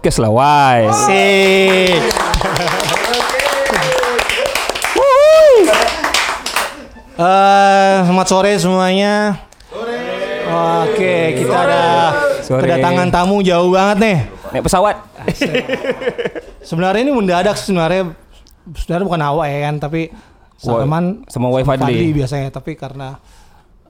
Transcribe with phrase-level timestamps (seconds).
[0.00, 0.88] podcast lah, why?
[1.04, 2.00] Sik.
[7.20, 9.44] Eh, selamat sore semuanya.
[10.88, 11.84] Oke, kita ada
[12.40, 12.64] Sore.
[12.64, 14.18] kedatangan tamu jauh banget nih.
[14.56, 14.96] Naik pesawat.
[16.64, 18.16] Sebenarnya ini mendadak sih, sebenarnya
[18.72, 20.08] sebenarnya bukan awak ya kan, tapi
[20.56, 22.08] Salman sama Wai Fadli.
[22.16, 23.20] biasanya, tapi karena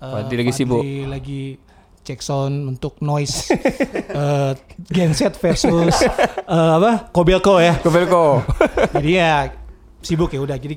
[0.02, 0.82] eh, Fadli lagi sibuk.
[1.06, 1.69] lagi
[2.10, 3.54] cek sound untuk noise
[4.18, 4.52] eh,
[4.90, 7.78] genset versus eh, apa Kobelco ya.
[7.78, 8.42] Kobelko.
[8.98, 9.34] jadi ya
[10.02, 10.74] sibuk ya udah jadi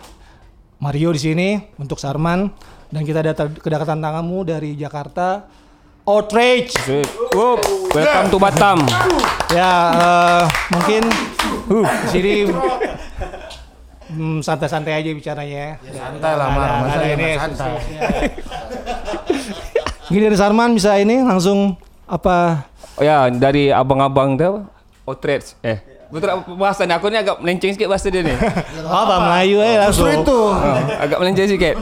[0.77, 1.49] Mario di sini
[1.81, 2.53] untuk Sarman
[2.93, 5.49] dan kita ada kedatangan tamu dari Jakarta
[6.05, 6.75] Outrage
[7.33, 7.63] Wup,
[7.95, 8.85] welcome to Batam.
[9.49, 11.02] ya eh, mungkin
[12.05, 12.33] di sini
[14.13, 15.97] hmm, santai-santai aja bicaranya ya.
[15.97, 16.49] santai lah,
[17.09, 17.73] ini santai?
[20.14, 21.73] Mungkin dari Sarman bisa ini langsung
[22.06, 24.61] apa Oh ya, dari abang-abang tu apa?
[25.09, 25.58] Outrage.
[25.66, 25.81] Eh,
[26.14, 26.94] betul apa bahasa ni?
[26.94, 28.30] Aku ni agak melenceng sikit bahasa dia ni.
[29.02, 30.39] apa Melayu ya langsung Justru itu.
[30.53, 31.75] Ah, agak melenceng sikit.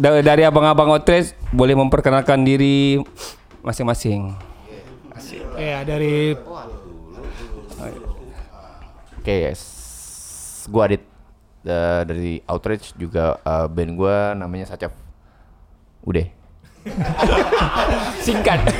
[0.00, 2.96] Da- dari abang-abang Outrage boleh memperkenalkan diri
[3.60, 4.32] masing-masing.
[5.60, 6.32] ya dari
[9.20, 9.60] Oke, yes.
[10.72, 11.04] Gua Adit
[11.60, 14.96] eh, dari Outrage juga eh, band gua namanya Sacap.
[16.00, 16.35] Udah.
[18.26, 18.60] Singkat.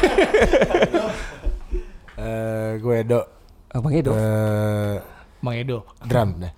[2.16, 3.20] Eh, gue Edo.
[3.68, 4.16] Abang Edo.
[4.16, 4.96] Eh,
[5.44, 6.48] Bang Edo drum deh.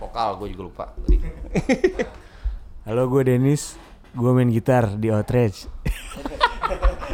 [0.00, 0.84] Vokal gue juga lupa.
[2.88, 3.76] Halo, gue Denis.
[4.16, 5.68] Gue main gitar di Outrage.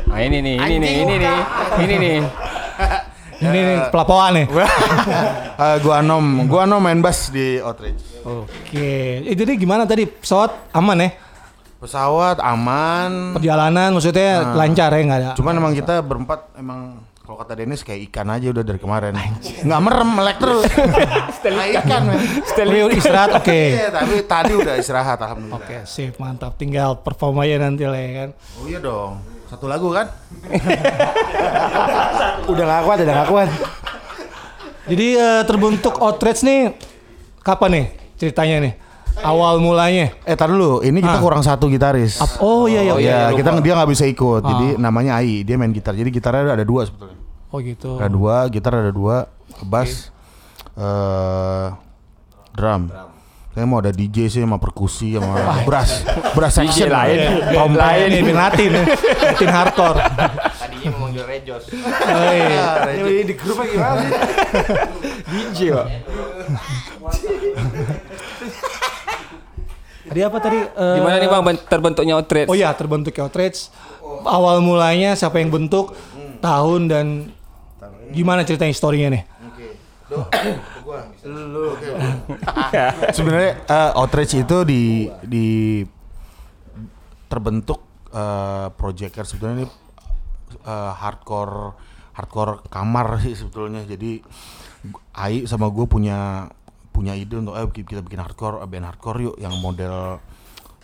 [0.07, 1.37] Ah ini nih, ini nih, ini nih.
[1.75, 2.17] Ini nih.
[3.43, 4.47] ini nih pelapoan nih
[5.55, 8.23] Eh, gua Anom, gua Anom main bass di Outrage.
[8.23, 8.87] oke
[9.27, 11.11] eh, jadi gimana tadi pesawat aman ya
[11.85, 13.37] Pesawat aman.
[13.37, 18.09] perjalanan maksudnya lancar ya nggak ada Cuman emang kita berempat emang kalau kata Dennis kayak
[18.09, 19.17] ikan aja udah dari kemarin.
[19.65, 20.69] Nggak merem, melek terus.
[21.41, 22.21] Kayak ikan, men.
[22.93, 25.57] Istirahat oke Iya, tapi tadi udah istirahat alhamdulillah.
[25.57, 29.21] oke sip mantap tinggal perform aja nanti lah ya kan Oh iya dong.
[29.45, 30.09] Satu lagu kan?
[32.45, 33.49] Udah gak kuat, udah gak kuat.
[34.85, 36.77] jadi eh, terbentuk outrage nih
[37.41, 38.73] kapan nih ceritanya nih
[39.21, 40.81] awal mulanya Eh, tar dulu.
[40.81, 41.23] Ini kita Ah.
[41.23, 42.19] kurang satu gitaris.
[42.19, 43.05] Ap- oh iya iya Oh oke.
[43.05, 44.41] iya, kita dia nggak bisa ikut.
[44.41, 44.49] Ah.
[44.49, 45.93] Jadi namanya Ai, dia main gitar.
[45.93, 47.19] Jadi gitarnya ada dua sebetulnya.
[47.49, 49.31] oh gitu Ada dua, gitar ada dua,
[49.63, 50.11] bass,
[50.75, 51.67] eh
[52.53, 52.91] drum.
[53.51, 56.03] Saya mau ada DJ sih sama perkusi sama brass,
[56.35, 57.39] brass section lain.
[57.47, 57.79] trompet.
[57.79, 58.83] lain band Latin ya.
[59.25, 59.99] Latin hardcore
[60.59, 61.63] Tadinya mau manggil Rejos.
[61.71, 63.23] oh, iya.
[63.23, 64.03] di grup gimana?
[65.31, 65.87] DJ, Pak.
[70.15, 70.63] tadi apa tadi?
[70.63, 71.43] Eh, Gimana nih Bang?
[71.43, 72.47] Ben- terbentuknya Outrage?
[72.47, 73.67] oh iya terbentuk outrage.
[74.23, 75.91] Awal mulanya siapa yang bentuk
[76.39, 77.35] tahun dan
[78.15, 79.23] gimana cerita historinya nih?
[83.17, 85.49] Sebenarnya eh, Outrage itu di di
[87.27, 87.83] terbentuk
[88.15, 89.27] eh projector.
[89.27, 89.67] Sebetulnya ini
[90.63, 91.75] eh, hardcore
[92.15, 93.83] hardcore kamar sih sebetulnya.
[93.83, 94.23] Jadi
[95.17, 96.47] Ai sama gue punya
[96.95, 100.23] punya ide untuk eh kita bikin hardcore eh, band hardcore yuk yang model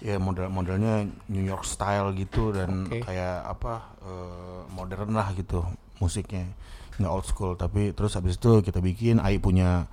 [0.02, 3.06] ya model modelnya New York style gitu dan Oke.
[3.06, 5.62] kayak apa eh, modern lah gitu
[6.02, 6.50] musiknya
[6.98, 9.86] nggak old school tapi terus habis itu kita bikin Ai punya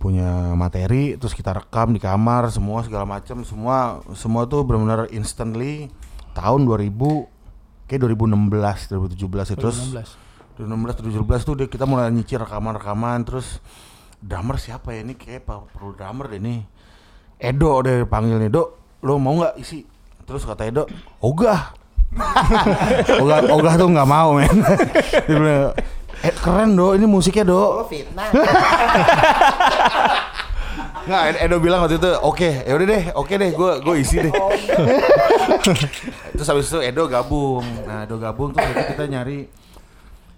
[0.00, 5.92] punya materi terus kita rekam di kamar semua segala macam semua semua tuh benar-benar instantly
[6.32, 6.88] tahun 2000
[7.84, 9.78] kayak 2016 2017 itu terus
[10.56, 13.60] 2016 2017 tuh dia- kita mulai nyicil rekaman-rekaman terus
[14.20, 15.16] drummer siapa ya ini?
[15.16, 16.60] Kayak perlu drummer deh nih
[17.40, 19.80] Edo deh panggilnya Edo lo mau nggak isi?
[20.28, 20.84] Terus kata Edo
[21.24, 21.72] ogah.
[23.22, 24.50] Ogah ogah tuh nggak mau men.
[25.30, 25.70] Dia bilang
[26.20, 27.86] eh, keren do ini musiknya do
[31.00, 34.20] Nggak, Ed- Edo bilang waktu itu, oke, ya udah deh, oke deh, gue gue isi
[34.20, 34.30] deh.
[36.36, 39.48] terus habis itu Edo gabung, nah Edo gabung terus itu kita nyari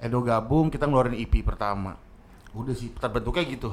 [0.01, 1.99] Edo gabung, kita ngeluarin EP pertama.
[2.53, 3.71] Udah sih, terbentuknya gitu,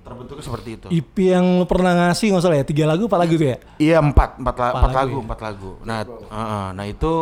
[0.00, 0.86] terbentuknya seperti itu.
[0.88, 3.96] IP yang lu pernah ngasih nggak salah ya tiga lagu empat lagu tuh ya Iya
[3.98, 5.22] empat, empat, la- Empat empat lagu lagu, ya?
[5.22, 5.70] empat lagu.
[5.82, 7.12] Nah, uh-uh, nah itu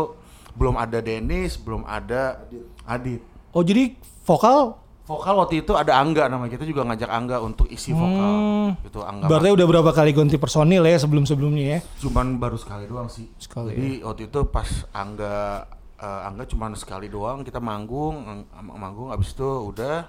[0.50, 2.44] belum ada Dennis, belum ada
[2.84, 3.20] Adit.
[3.50, 7.90] oh jadi vokal Vokal waktu itu ada Angga namanya kita juga ngajak Angga untuk isi
[7.90, 8.30] vokal.
[8.30, 8.70] Hmm.
[8.78, 9.26] Gitu Angga.
[9.26, 13.26] berarti udah berapa kali ganti personil ya sebelum sebelumnya ya cuman baru sekali doang sih.
[13.34, 13.74] Sekali, ya.
[13.74, 15.66] Jadi waktu itu pas Angga
[15.96, 18.22] eh, Angga cuman sekali doang kita manggung,
[18.54, 20.06] manggung abis itu udah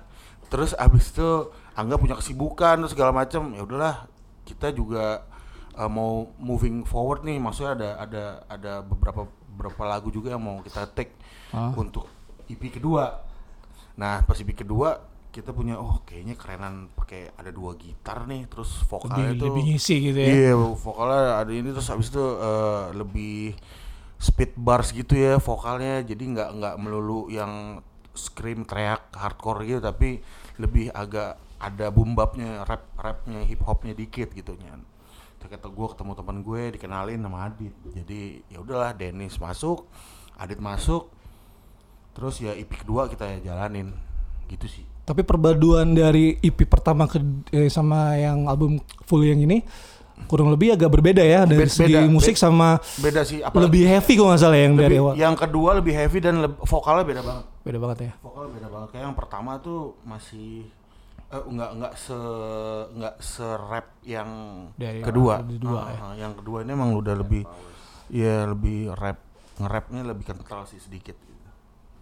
[0.51, 1.29] terus abis itu
[1.71, 3.55] Angga punya kesibukan terus segala macam.
[3.55, 4.05] Ya udahlah,
[4.43, 5.23] kita juga
[5.71, 9.23] eh, mau moving forward nih, maksudnya ada ada ada beberapa
[9.55, 11.15] beberapa lagu juga yang mau kita take
[11.51, 11.71] Ah.
[11.75, 12.07] untuk
[12.47, 13.23] EP kedua.
[13.99, 14.99] Nah pas EP kedua
[15.31, 19.63] kita punya oh kayaknya kerenan pakai ada dua gitar nih terus vokalnya Lebih, tuh lebih
[19.71, 20.27] ngisi gitu ya.
[20.27, 23.55] Iya, vokalnya ada ini terus habis itu eh, lebih
[24.19, 26.03] speed bars gitu ya vokalnya.
[26.03, 27.79] Jadi nggak nggak melulu yang
[28.11, 30.19] scream teriak hardcore gitu tapi
[30.61, 34.53] lebih agak ada boom bapnya, rap rapnya, hip hopnya dikit gitu.
[35.41, 37.73] Terus kata gue ketemu teman gue dikenalin sama Adit.
[37.97, 39.89] Jadi ya udahlah Dennis masuk,
[40.37, 41.09] Adit masuk.
[42.13, 43.93] Terus ya EP kedua kita jalanin
[44.49, 44.85] gitu sih.
[45.01, 47.17] Tapi perpaduan dari EP pertama ke
[47.51, 49.65] eh, sama yang album full yang ini
[50.25, 52.43] kurang lebih agak berbeda ya dari Beda- segi musik beda.
[52.43, 55.13] sama Beda sih apa lebih heavy kok nggak salah yang dari lebih- awal.
[55.15, 57.45] yang kedua lebih heavy dan leb- vokalnya beda banget.
[57.61, 58.11] Beda banget ya.
[58.19, 58.87] Vokal beda banget.
[58.89, 60.65] Kayak yang pertama tuh masih
[61.27, 62.19] eh, nggak nggak se
[62.91, 64.29] nggak se rap yang
[64.73, 65.33] Dari yang kedua.
[65.39, 66.25] lebih dua, Ah, ya.
[66.25, 67.43] Yang kedua ini emang udah lebih
[68.09, 69.19] ya lebih rap
[69.53, 71.15] nge-rapnya lebih kental sih sedikit.
[71.15, 71.47] Gitu.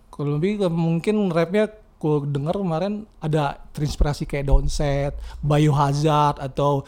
[0.10, 6.88] Kalau lebih ke- mungkin rapnya gue dengar kemarin ada terinspirasi kayak Downset, Biohazard atau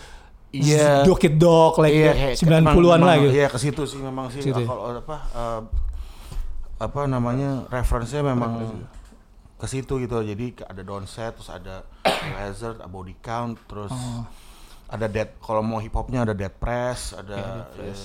[0.52, 1.04] Iya.
[1.04, 2.38] Dog It Dog like Iya, kayak kayak-
[2.68, 3.32] 90-an emang- lah gitu.
[3.32, 4.68] Iya ke situ sih memang sih Situ ya?
[4.68, 5.62] kalau apa eh,
[6.78, 8.84] apa namanya referensinya memang
[9.56, 10.20] ke situ gitu.
[10.20, 11.88] Jadi ada downset terus ada
[12.38, 14.28] hazard, ada body count, terus Oh.
[14.88, 17.38] ada dead kalau mau hip hopnya ada dead press, Iya, ada
[17.80, 17.96] ya,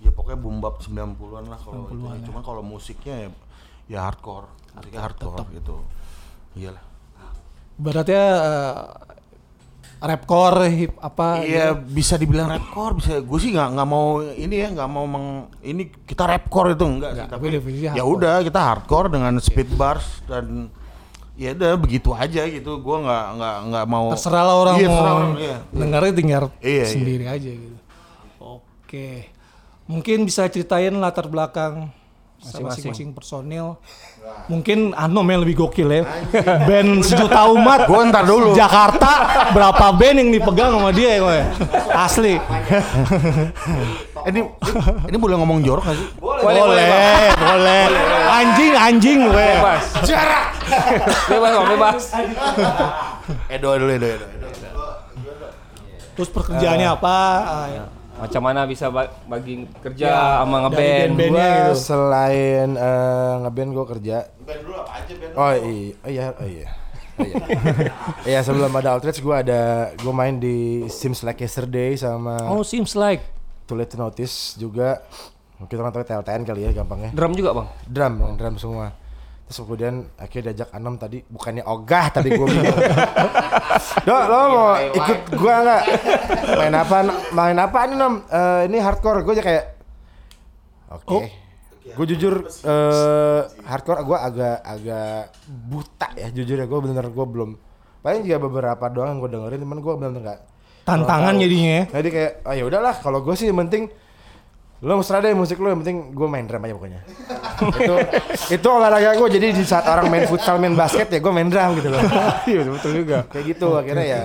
[0.00, 1.94] ya pokoknya boom bap 90-an lah kalau itu.
[1.94, 2.24] 90-an ya.
[2.26, 3.28] Cuman kalau musiknya ya,
[3.86, 5.76] ya hardcore, musiknya hardcore gitu.
[6.54, 6.82] Iyalah.
[7.76, 8.82] Beratnya eh,
[9.98, 11.90] rapcore hip apa Iya gitu.
[11.90, 15.26] bisa dibilang rapcore bisa gue sih nggak nggak mau ini ya nggak mau meng
[15.66, 17.46] ini kita rapcore itu enggak, sih Nggak, tapi
[17.98, 20.70] ya udah kita hardcore dengan speed bars dan
[21.38, 25.18] ya udah begitu aja gitu gue nggak nggak nggak mau terserah lah orang iya, mau
[25.38, 25.56] iya.
[25.70, 26.86] dengarnya tinggal Iya, iya.
[26.86, 27.78] sendiri aja gitu.
[28.42, 29.30] Oke.
[29.86, 31.94] Mungkin bisa ceritain latar belakang
[32.38, 33.76] masing-masing personil.
[34.46, 36.02] Mungkin Anom yang lebih gokil ya.
[36.68, 37.90] band sejuta umat.
[37.90, 38.54] Gua ntar dulu.
[38.54, 41.40] Jakarta berapa band yang dipegang sama dia ya, Boy?
[41.90, 42.34] Asli.
[44.28, 44.40] ini
[45.08, 46.62] ini boleh ngomong jorok gak sih Boleh,
[47.38, 47.82] boleh.
[48.28, 49.48] Anjing, anjing gue.
[49.58, 49.84] Bebas.
[51.30, 52.02] bebas kok, bebas.
[53.50, 54.26] Edo Edo Edo Edo, Edo.
[56.18, 57.16] Terus pekerjaannya apa?
[58.18, 60.82] Macam mana bisa ba- bagi kerja Ya, sama ngeband?
[61.14, 61.74] band-bandnya Gua gitu.
[61.78, 64.16] selain eh, ngeband gue kerja.
[64.40, 66.66] Band dulu apa aja band Oh iya, oh iya, oh iya.
[67.14, 67.26] Oh,
[67.78, 67.92] iya.
[68.24, 69.60] Iya sebelum ada Outrage gue ada
[69.92, 73.22] gue main di Sims Like Yesterday sama Oh, seems like.
[73.64, 75.02] Too Late to Notice juga.
[75.60, 77.10] Kita orang tahu TLTN kali ya gampangnya.
[77.10, 77.66] Drum juga bang?
[77.84, 78.94] Drum, drum semua.
[79.48, 82.68] Terus kemudian akhirnya diajak Anom tadi bukannya ogah tadi gue bingung.
[84.06, 85.82] Dok, lo mau ikut gua nggak?
[86.52, 86.96] Main apa?
[87.32, 88.14] Main apa nih Nom?
[88.22, 89.24] Eh, ini hardcore.
[89.24, 89.64] Gue aja kayak
[90.90, 91.08] Oke.
[91.10, 91.24] Oh.
[91.88, 97.56] Gue jujur eh hardcore gue agak agak buta ya jujur ya gue bener gue belum
[97.98, 100.40] paling juga beberapa doang yang gue dengerin cuman gue bener nggak
[100.84, 101.42] Tantangan tahu.
[101.42, 101.84] jadinya ya.
[101.96, 103.88] Jadi kayak oh ya udahlah kalau gue sih yang penting
[104.78, 107.00] lo mesra deh musik lo yang penting gue main drum aja pokoknya
[107.60, 107.94] itu
[108.50, 111.76] itu olahraga gue jadi di saat orang main futsal main basket ya gue main drum
[111.76, 112.00] gitu loh.
[112.46, 113.18] Iya betul juga.
[113.26, 114.22] Kayak gitu akhirnya ya.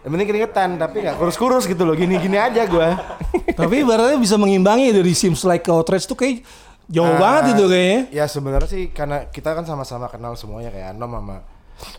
[0.00, 1.92] yang penting keringetan tapi nggak kurus-kurus gitu loh.
[1.92, 2.88] Gini-gini aja gue
[3.60, 6.46] Tapi ibaratnya bisa mengimbangi dari Sims Like ke Outrage tuh kayak
[6.86, 8.00] jauh Ah, banget itu kayaknya.
[8.10, 11.36] ya sebenarnya sih karena kita kan sama-sama kenal semuanya kayak Anom sama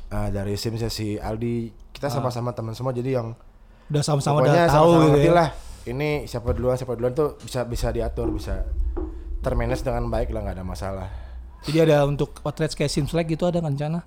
[0.09, 1.69] ah, dari Sims ya si Aldi.
[1.91, 3.37] Kita sama-sama teman semua jadi yang
[3.87, 5.33] Udah sama-sama udah tahu sama-sama gitu ya.
[5.33, 5.49] lah.
[5.81, 8.61] Ini siapa duluan siapa duluan tuh bisa bisa diatur bisa
[9.41, 11.07] termanage dengan baik lah nggak ada masalah
[11.61, 14.01] Jadi ada untuk Outrage kayak Sims Like gitu ada rencana?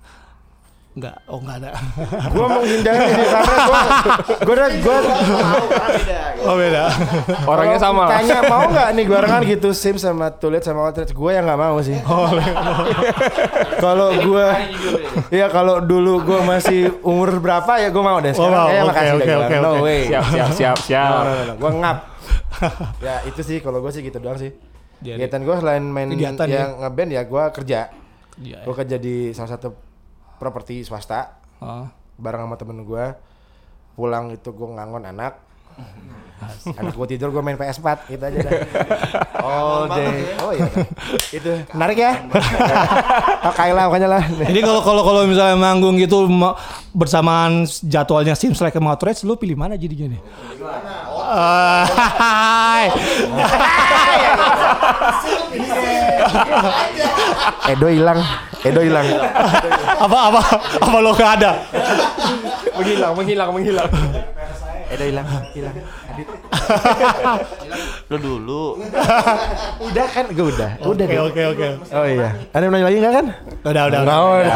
[0.91, 1.71] Enggak, oh enggak ada.
[2.31, 3.79] gua menghindari sih karena gua
[4.39, 4.97] gua udah gua
[6.41, 6.83] oh beda.
[7.43, 8.11] Orangnya sama lah.
[8.15, 11.59] Tanya mau nggak nih gua kan gitu sim sama tulit sama outlet gua yang nggak
[11.59, 11.99] mau sih.
[12.01, 12.31] Oh,
[13.83, 14.55] kalau gua
[15.27, 18.31] Iya kalau dulu gua masih umur berapa ya gua mau deh.
[18.31, 18.67] Oh, Sekarang mau.
[18.67, 19.43] kayaknya Oke, makasih gua.
[19.43, 19.83] oke, No oke.
[19.83, 19.99] way.
[20.07, 21.11] Siap, siap, siap, No, siap.
[21.11, 21.53] no, no, no.
[21.55, 21.97] Gua ngap.
[22.99, 24.51] ya itu sih kalau gua sih gitu doang sih.
[24.97, 27.79] Jadi- Kegiatan gua selain main Kegiatan yang ngeband ya gua kerja.
[28.35, 28.59] Iya.
[28.61, 29.75] Gua kerja di salah satu
[30.35, 31.87] properti swasta Oh.
[32.15, 33.15] bareng sama temen gua.
[33.93, 35.39] Pulang itu gua ngangon anak.
[36.79, 38.51] anak gua tidur gua main PS4 gitu aja dah.
[39.45, 40.15] All day.
[40.37, 40.65] Oh iya.
[40.65, 40.87] dah.
[41.37, 42.11] itu menarik ya.
[43.41, 44.23] Pakai lah pokoknya lah.
[44.23, 46.55] Jadi kalau kalau kalau misalnya manggung gitu ma-
[46.91, 50.21] bersamaan jadwalnya Sims Like sama Outrage, lu pilih mana jadinya nih?
[51.25, 52.85] Hai.
[57.73, 58.19] Edo hilang.
[58.61, 59.05] Edo hilang.
[59.97, 60.41] apa apa
[60.81, 61.51] apa lo gak ada?
[62.77, 63.89] Menghilang, menghilang, menghilang.
[64.93, 65.25] Edo hilang.
[65.57, 65.73] Hilang.
[66.13, 66.27] Adit.
[68.13, 68.77] Lu dulu.
[69.81, 70.77] Udah kan, gue udah.
[70.85, 71.67] Udah Oke oke oke.
[71.89, 72.37] Oh iya.
[72.53, 73.25] Ada yang nanya lagi nggak kan?
[73.65, 74.15] Udah udah udah.
[74.21, 74.55] Oh, udah.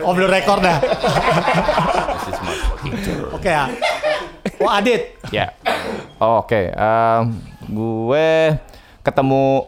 [0.00, 0.80] Om belum rekor dah.
[3.36, 3.68] Oke ya.
[4.62, 5.18] Oh Adit.
[5.30, 5.54] Ya.
[6.18, 7.22] Oh, Oke, em,
[7.66, 8.28] gue
[9.02, 9.66] ketemu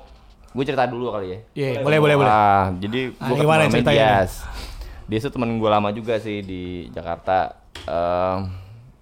[0.55, 1.39] gue cerita dulu kali ya.
[1.55, 2.31] Iya, boleh boleh boleh.
[2.31, 4.33] Ah, jadi Ah, gue gimana ketemu sama Dias.
[5.11, 7.59] Dia tuh temen gue lama juga sih di Jakarta.
[7.87, 8.55] Em,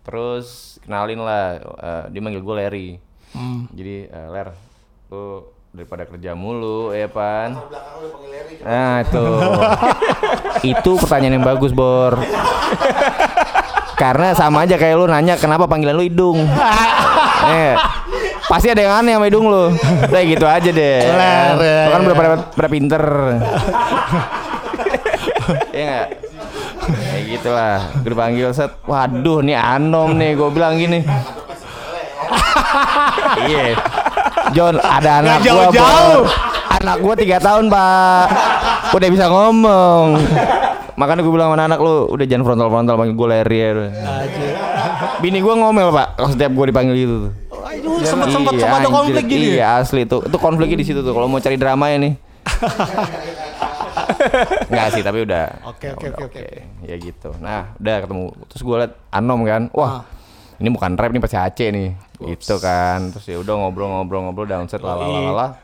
[0.02, 2.88] terus kenalin lah, eh, dia manggil gue Larry.
[3.32, 3.68] Hmm.
[3.72, 4.48] Jadi eh, Ler,
[5.12, 7.56] lu daripada kerja mulu, ya pan.
[8.60, 9.24] Nah itu,
[10.76, 12.20] itu pertanyaan yang bagus Bor.
[13.94, 16.38] Karena sama aja kayak lu nanya kenapa panggilan lu hidung.
[17.46, 17.74] eh,
[18.50, 19.70] pasti ada yang aneh sama hidung lu.
[20.02, 20.98] Udah gitu aja deh.
[21.02, 22.06] Ya, Lu kan ya.
[22.06, 23.02] udah pada, pada pinter.
[25.70, 26.08] Iya nggak?
[26.82, 27.78] Kayak gitu lah.
[27.96, 28.72] Gue dipanggil set.
[28.82, 30.34] Waduh, nih Anom nih.
[30.34, 31.02] Gue bilang gini.
[33.38, 33.76] Iya.
[34.52, 35.46] John, ada anak gua.
[35.70, 36.22] jauh-jauh.
[36.22, 36.30] Bor.
[36.72, 38.24] Anak gua tiga tahun, Pak.
[38.92, 40.06] Udah bisa ngomong.
[40.98, 43.70] Makanya gue bilang sama anak lu, udah jangan frontal-frontal panggil gue Larry ya.
[45.22, 47.32] Bini gua ngomel, Pak, kalau setiap gua dipanggil gitu tuh.
[47.62, 48.98] Aduh, sempat sempat sempat ada anjir.
[48.98, 49.46] konflik gini.
[49.54, 49.54] ya?
[49.54, 50.20] Iya, asli tuh.
[50.26, 51.14] Itu konfliknya di situ tuh.
[51.14, 52.12] Kalau mau cari drama ya nih.
[54.70, 55.46] Enggak sih, tapi udah.
[55.66, 56.42] Oke, oke, oke, oke.
[56.84, 57.30] Ya gitu.
[57.38, 58.24] Nah, udah ketemu.
[58.50, 59.62] Terus gue liat Anom kan.
[59.72, 59.78] Ah.
[59.78, 59.92] Wah.
[60.62, 61.90] Ini bukan rap nih pasti Aceh nih.
[62.22, 63.14] Gitu kan.
[63.14, 65.58] Terus ya udah ngobrol-ngobrol-ngobrol downset lalalala.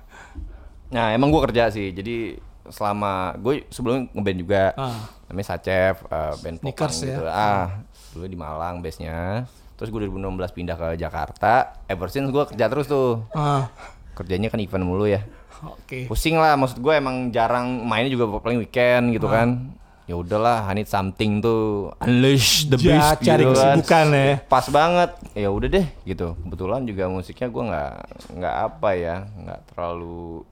[0.95, 1.93] Nah, emang gue kerja sih.
[1.93, 2.39] Jadi
[2.71, 4.65] selama gue sebelumnya ngeband juga.
[4.75, 5.18] Ah.
[5.29, 7.07] Namanya Sacef, eh, band Sneakers ya?
[7.07, 7.23] gitu.
[7.25, 9.45] Ah, dulu di Malang base-nya.
[9.75, 11.79] Terus gue 2016 pindah ke Jakarta.
[11.85, 13.23] Ever since gue kerja terus tuh.
[13.31, 13.69] Ah,
[14.13, 15.23] Kerjanya kan event mulu ya
[15.61, 16.07] Oke.
[16.07, 19.71] pusing lah maksud gue emang jarang mainnya juga paling weekend gitu kan
[20.05, 23.79] ya udahlah I need something tuh unleash the Ja, beast cari gitu kan.
[23.79, 24.35] kesibukan ya.
[24.43, 27.93] pas banget ya udah deh gitu kebetulan juga musiknya gue nggak
[28.35, 30.43] nggak apa ya nggak terlalu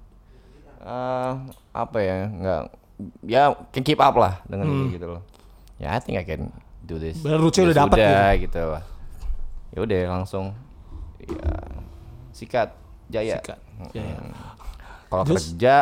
[0.81, 1.33] eh
[1.73, 2.63] apa ya nggak
[3.23, 5.23] ya can keep up lah dengan ini gitu loh
[5.77, 6.49] ya I think I can
[6.81, 8.65] do this Bener, roots-nya Ya udah dapet sudah, gitu
[9.73, 10.45] ya udah langsung
[11.21, 11.53] ya
[12.33, 12.69] sikat
[13.09, 13.59] jaya Sikat,
[13.93, 14.17] jaya.
[14.17, 14.33] Hmm.
[15.09, 15.77] kalau kerja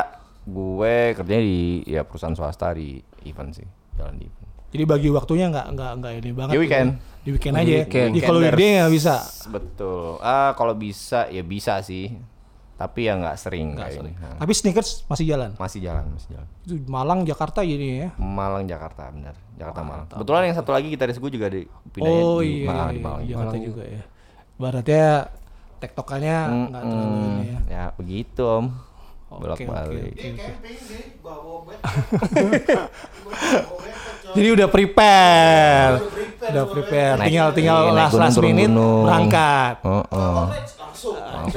[0.44, 3.66] gue kerjanya di ya perusahaan swasta di event sih
[3.96, 6.50] jalan di event Jadi bagi waktunya nggak nggak nggak ini banget.
[6.50, 6.64] Di gitu.
[6.66, 6.88] weekend.
[7.22, 7.74] Di weekend Di aja.
[7.86, 8.10] weekend.
[8.10, 9.14] Jadi kalau dia nggak bisa.
[9.46, 12.10] betul ah kalau bisa ya bisa sih
[12.84, 14.10] tapi ya nggak sering Nggak kayak sorry.
[14.10, 14.20] ini.
[14.20, 15.50] Nah, Tapi sneakers masih jalan.
[15.56, 18.08] masih jalan masih jalan Itu Malang Jakarta jadi ya.
[18.16, 21.64] Malang Jakarta benar Jakarta Malang kebetulan yang satu lagi gitaris gue juga di
[21.98, 24.02] Oh di, iya, Malang, iya, di Malang Jakarta juga ya.
[24.54, 25.06] Baratnya
[25.76, 26.36] tektokannya
[26.70, 27.58] nggak terlalu Hmm, ini ya.
[27.66, 28.66] ya begitu om
[29.36, 30.28] bolak balik oke, oke,
[32.14, 32.74] oke.
[34.34, 35.92] Jadi udah prepare.
[36.44, 37.14] Udah prepare.
[37.16, 39.04] Naik- Tinggal tinggal naik last gunung, last minute gunung.
[39.04, 39.74] berangkat.
[39.82, 40.44] oh, oh.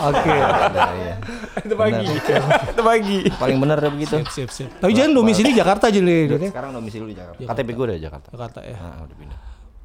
[0.00, 0.32] Oke.
[0.32, 1.14] ya
[1.66, 2.08] Itu pagi.
[2.08, 3.18] Itu pagi.
[3.30, 4.72] paling bener deh begitu Sip sip.
[4.72, 6.24] Tapi jangan domisili Jakarta aja deh.
[6.26, 6.48] Dut, ya.
[6.48, 8.76] sekarang domisili di Jakarta KTP gue udah di Jakarta Jakarta ya.
[8.76, 9.38] nah, udah pindah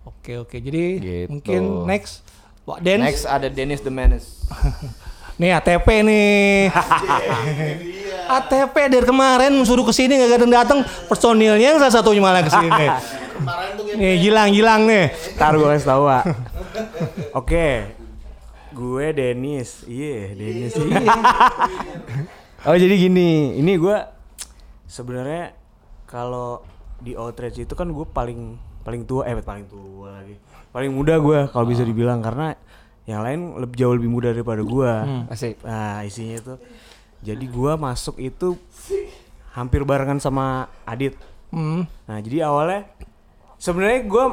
[0.06, 0.56] Oke oke.
[0.56, 1.28] Jadi Gitu.
[1.28, 2.24] mungkin next
[2.64, 3.04] Wak Dance.
[3.04, 4.48] next ada Dennis the Menace
[5.36, 6.72] Nih ATP nih.
[8.40, 12.50] ATP dari kemarin suruh ke sini nggak datang datang personilnya yang salah satunya malah ke
[12.50, 12.86] sini.
[14.00, 15.12] nih gilang gilang nih.
[15.38, 16.24] Ntar gue kasih Wak.
[17.36, 17.96] Oke
[18.76, 20.76] Gue Dennis Iya Dennis
[22.68, 23.98] Oh jadi gini Ini gue
[24.88, 25.56] sebenarnya
[26.06, 26.64] kalau
[27.00, 30.38] di outrage itu kan gue paling paling tua eh paling tua lagi
[30.72, 32.56] paling muda gue kalau bisa dibilang karena
[33.06, 34.92] yang lain lebih jauh lebih muda daripada gue
[35.28, 35.62] Asik.
[35.62, 36.54] nah isinya itu
[37.22, 38.58] jadi gue masuk itu
[39.52, 41.16] hampir barengan sama Adit
[41.50, 41.88] Hmm.
[42.04, 42.90] nah jadi awalnya
[43.56, 44.26] sebenarnya gue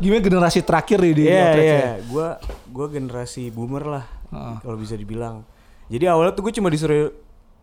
[0.00, 1.92] Gimana generasi terakhir nih di Iya iya, ya?
[2.08, 2.40] gua
[2.72, 4.56] gua generasi boomer lah Heeh.
[4.64, 5.44] kalau bisa dibilang.
[5.92, 7.12] Jadi awalnya tuh gue cuma disuruh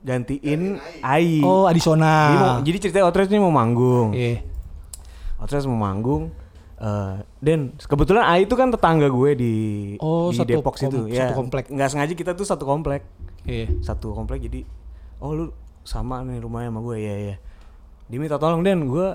[0.06, 1.42] gantiin Ai.
[1.42, 1.98] Oh Jadi, mau,
[2.30, 2.62] additional.
[2.62, 4.14] jadi ceritanya Outrage ini mau manggung.
[4.14, 4.46] Iya.
[5.42, 6.30] Outrage mau manggung.
[6.78, 9.56] Eh dan kebetulan Ai itu kan tetangga gue di
[9.98, 11.10] Oh, di satu Depok situ.
[11.10, 11.66] satu komplek.
[11.68, 13.02] Nggak sengaja kita tuh satu komplek.
[13.44, 13.74] Iya.
[13.82, 14.62] Satu komplek jadi
[15.18, 15.46] oh lu
[15.82, 17.36] sama nih rumahnya sama gue ya ya.
[18.08, 19.08] Dia minta tolong Den, gue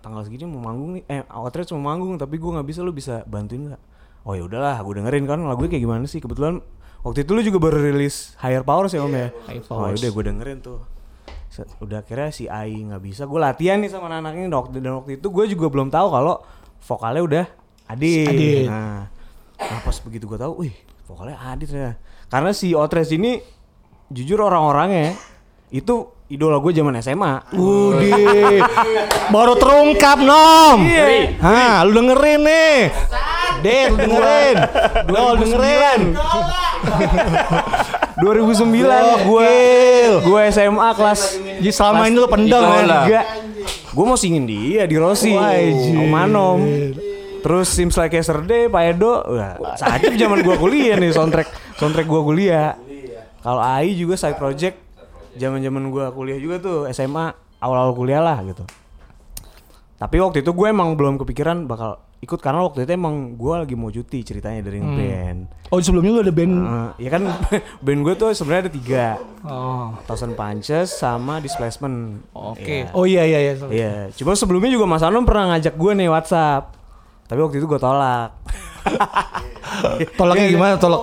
[0.00, 1.02] tanggal segini mau manggung nih.
[1.06, 3.82] Eh, Outrage mau manggung tapi gue nggak bisa lu bisa bantuin nggak?
[4.22, 6.20] Oh ya udahlah, gue dengerin kan lagunya kayak gimana sih.
[6.20, 6.60] Kebetulan
[7.00, 9.28] waktu itu lu juga baru rilis Higher Powers ya Om ya.
[9.48, 9.98] Higher Oh ya Powers.
[10.04, 10.80] udah gue dengerin tuh.
[11.80, 13.24] Udah akhirnya si Ai nggak bisa.
[13.24, 14.70] Gue latihan nih sama anak ini dok.
[14.70, 16.38] Dan waktu itu gue juga belum tahu kalau
[16.84, 17.44] vokalnya udah
[17.90, 18.30] Adit.
[18.30, 18.66] Adit.
[18.70, 19.10] Nah,
[19.58, 20.74] nah pas begitu gue tahu, wih
[21.10, 21.98] vokalnya Adit ya.
[22.30, 23.42] Karena si Outrage ini
[24.10, 25.18] jujur orang-orangnya
[25.74, 27.50] itu idola gue zaman SMA.
[27.58, 28.62] Udih.
[29.34, 30.86] Baru terungkap nom.
[31.42, 32.78] Hah, lu dengerin nih.
[33.60, 34.56] Den, dengerin.
[35.10, 36.00] Dol, dengerin.
[38.20, 39.52] 2009 gue
[40.20, 41.20] gue SMA kelas
[41.60, 42.84] Jadi selama ini lu pendam Itu kan?
[42.84, 43.26] Enggak.
[43.90, 45.34] Gue mau singin dia di Rossi.
[45.34, 45.98] Wajib.
[45.98, 46.60] Om Manom.
[47.40, 51.48] Terus Sims Like Yesterday, Pak Edo, wah, sajib zaman gua kuliah nih soundtrack
[51.80, 52.76] soundtrack gua kuliah.
[53.40, 54.76] Kalau AI juga side project
[55.40, 58.68] zaman-zaman gua kuliah juga tuh SMA awal-awal kuliah lah gitu.
[60.00, 63.72] Tapi waktu itu gue emang belum kepikiran bakal ikut karena waktu itu emang gua lagi
[63.72, 65.72] mau cuti ceritanya dari band.
[65.72, 66.54] Oh sebelumnya lu ada band.
[67.00, 67.22] ya kan
[67.84, 69.06] band gue tuh sebenarnya ada tiga.
[69.40, 69.96] Oh.
[70.04, 72.20] Thousand Punches sama Displacement.
[72.36, 72.84] Oke.
[72.84, 72.92] Iya.
[72.92, 73.54] Oh iya iya iya.
[73.72, 76.76] Iya, cuma sebelumnya juga Mas Anom pernah ngajak gue nih WhatsApp.
[77.24, 78.36] Tapi waktu itu gue tolak.
[80.18, 80.74] Tolaknya gimana?
[80.76, 81.02] Tolak.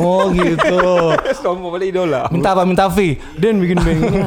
[0.00, 0.80] Oh gitu.
[1.44, 2.30] Sombong balik idola.
[2.32, 2.64] Minta apa?
[2.64, 3.20] Minta fee.
[3.36, 4.18] Dan bikin band ini.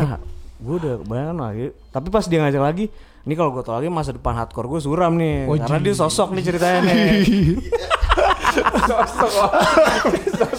[0.58, 1.66] gue udah bayangkan lagi.
[1.90, 2.86] Tapi pas dia ngajak lagi,
[3.28, 5.52] ini kalau gue tolaknya masa depan hardcore gue suram nih.
[5.52, 7.12] Oh, karena dia sosok nih ceritanya nih.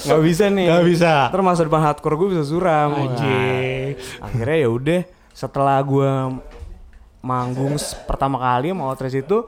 [0.04, 0.68] Gak bisa nih.
[0.68, 1.12] Nggak bisa.
[1.32, 2.92] Ntar masa depan hardcore gue bisa suram.
[2.92, 3.96] Anjing.
[3.96, 5.00] Nah, akhirnya ya udah
[5.32, 6.10] setelah gue
[7.18, 7.75] manggung
[8.06, 9.38] pertama kali sama Outrage itu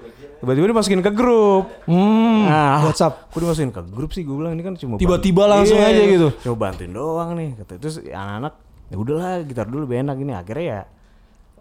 [0.41, 1.69] tiba-tiba dimasukin ke grup.
[1.85, 2.49] Hmm.
[2.49, 3.29] Nah, WhatsApp.
[3.29, 6.29] Kok dimasukin ke grup sih gue bilang ini kan cuma Tiba-tiba langsung Iya, aja gitu.
[6.41, 8.55] Coba bantuin doang nih kata itu si anak-anak
[8.91, 10.81] ya udahlah gitar dulu lebih enak ini akhirnya ya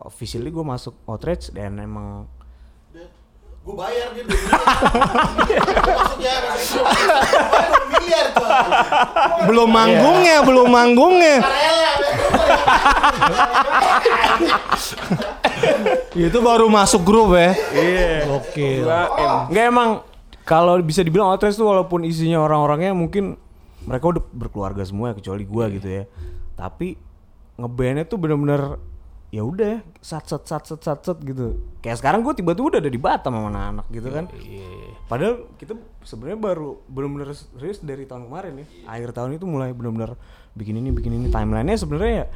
[0.03, 2.27] officially gue masuk Outrage dan emang
[3.59, 4.39] Gue bayar dia dua
[6.15, 6.87] ya, dua
[7.91, 8.47] miliar tuh.
[9.51, 11.43] Belum manggungnya, belum manggungnya.
[16.15, 17.51] Itu baru masuk grup ya.
[17.75, 18.31] Iya.
[18.31, 18.87] Oke.
[19.51, 20.07] nggak emang
[20.47, 23.37] kalau bisa dibilang Outrage tuh walaupun isinya orang-orangnya mungkin
[23.85, 26.03] mereka udah berkeluarga semua kecuali gua gitu ya
[26.57, 26.99] tapi
[27.55, 28.81] ngebandnya tuh bener-bener
[29.29, 31.61] ya udah sat sat sat sat sat sat gitu.
[31.79, 34.25] Kayak sekarang gue tiba-tiba udah ada di Batam sama anak-anak gitu kan.
[35.05, 38.65] padahal kita sebenarnya baru bener-bener serius dari tahun kemarin ya.
[38.85, 40.17] Akhir tahun itu mulai bener-bener
[40.53, 41.25] bikin ini bikin ini.
[41.29, 42.27] Timelinenya sebenarnya ya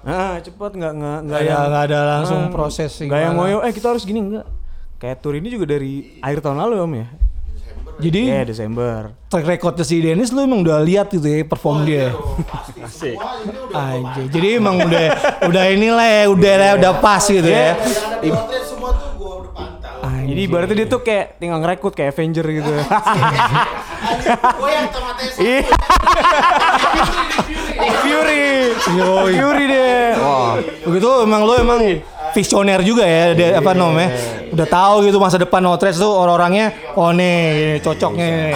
[0.00, 0.72] nah cepat.
[0.72, 3.92] Nggak nggak nggak Nggak yang- nggak ada langsung Ah, proses nggak yang ngoyo eh kita
[3.92, 4.20] harus gini.
[4.20, 4.46] Enggak
[4.96, 7.06] kayak tour ini juga dari akhir tahun lalu om ya
[7.94, 12.14] Jadi Iya Desember track recordnya si Dennis lu emang udah lihat gitu ya perform dia.
[13.74, 14.30] Anjir.
[14.30, 15.06] Jadi emang udah
[15.50, 17.74] udah inilah ya, udah lah, udah pas gitu ya.
[17.74, 20.22] Potret semua tuh gue udah pantau.
[20.22, 22.70] Jadi ibaratnya dia tuh kayak tinggal ngerekrut kayak Avenger gitu.
[24.60, 25.62] Gue yang tomatnya Iya.
[28.04, 28.44] Fury.
[28.94, 29.32] Yoi.
[29.34, 30.08] Fury deh.
[30.20, 30.54] Wah.
[30.62, 31.80] Begitu emang lu emang
[32.34, 34.10] visioner juga ya, dia apa namanya?
[34.50, 38.52] Udah tahu gitu masa depan Outrage tuh orang-orangnya oh nih cocoknya nih.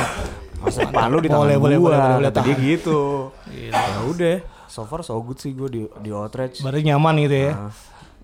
[0.58, 1.62] Masa depan lu di tangan Boleh, gua.
[1.64, 2.58] boleh, boleh, boleh, tahan.
[2.58, 3.00] gitu.
[3.46, 4.36] Ya udah.
[4.66, 6.60] So far so good sih gue di di Outrage.
[6.60, 7.52] Berarti nyaman gitu ya.
[7.54, 7.72] Nah,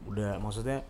[0.04, 0.82] udah maksudnya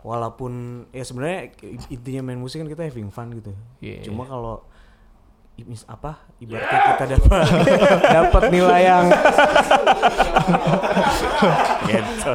[0.00, 0.52] walaupun
[0.90, 1.52] ya sebenarnya
[1.86, 3.52] intinya main musik kan kita having fun gitu.
[3.78, 4.64] Iya, Cuma kalau
[5.58, 7.46] mis apa ibaratnya kita dapat
[8.22, 9.06] dapat nilai yang
[11.84, 12.32] gitu.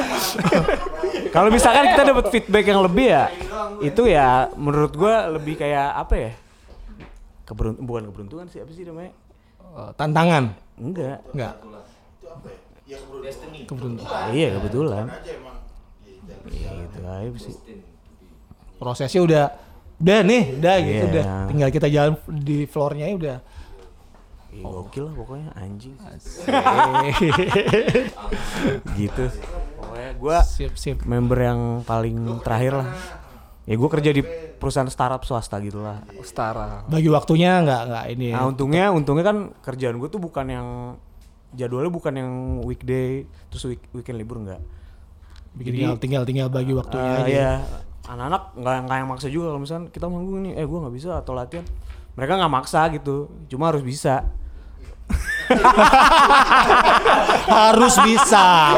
[1.34, 3.24] Kalau misalkan kita dapat feedback yang lebih ya
[3.80, 6.32] itu ya menurut gua lebih kayak apa ya?
[7.46, 9.12] Keberuntungan bukan keberuntungan sih apa sih namanya?
[9.60, 10.44] Eh, Tantangan.
[10.78, 11.18] Enggak.
[11.30, 11.54] Enggak.
[14.30, 15.06] Iya kebetulan.
[16.50, 17.54] Iya gitu aja sih.
[18.80, 19.44] Prosesnya udah
[20.00, 21.10] udah nih, udah gitu Iya.
[21.12, 21.24] udah.
[21.52, 23.38] Tinggal kita jalan di floornya ya udah.
[24.50, 25.94] Ih, gokil lah pokoknya anjing.
[28.98, 29.24] gitu.
[29.80, 31.00] Pokoknya gua Sip sip.
[31.02, 32.88] member yang paling terakhir lah.
[33.64, 34.22] Ya gua kerja di
[34.56, 36.04] perusahaan startup swasta gitu lah.
[36.20, 36.84] Setara.
[36.86, 38.36] Bagi waktunya nggak nggak ini ya.
[38.36, 40.68] Nah untungnya untungnya kan kerjaan gue tuh bukan yang
[41.50, 44.60] jadwalnya bukan yang weekday terus week, weekend libur enggak.
[45.50, 47.26] Bikin tinggal tinggal tinggal bagi waktunya Eh, aja.
[47.26, 47.50] ya
[48.06, 51.08] anak-anak nggak nggak yang maksa juga kalau misalkan kita manggung nih eh gue nggak bisa
[51.16, 51.62] atau latihan
[52.12, 53.16] mereka nggak maksa gitu
[53.46, 54.26] cuma harus bisa
[57.50, 58.74] Harus bisa.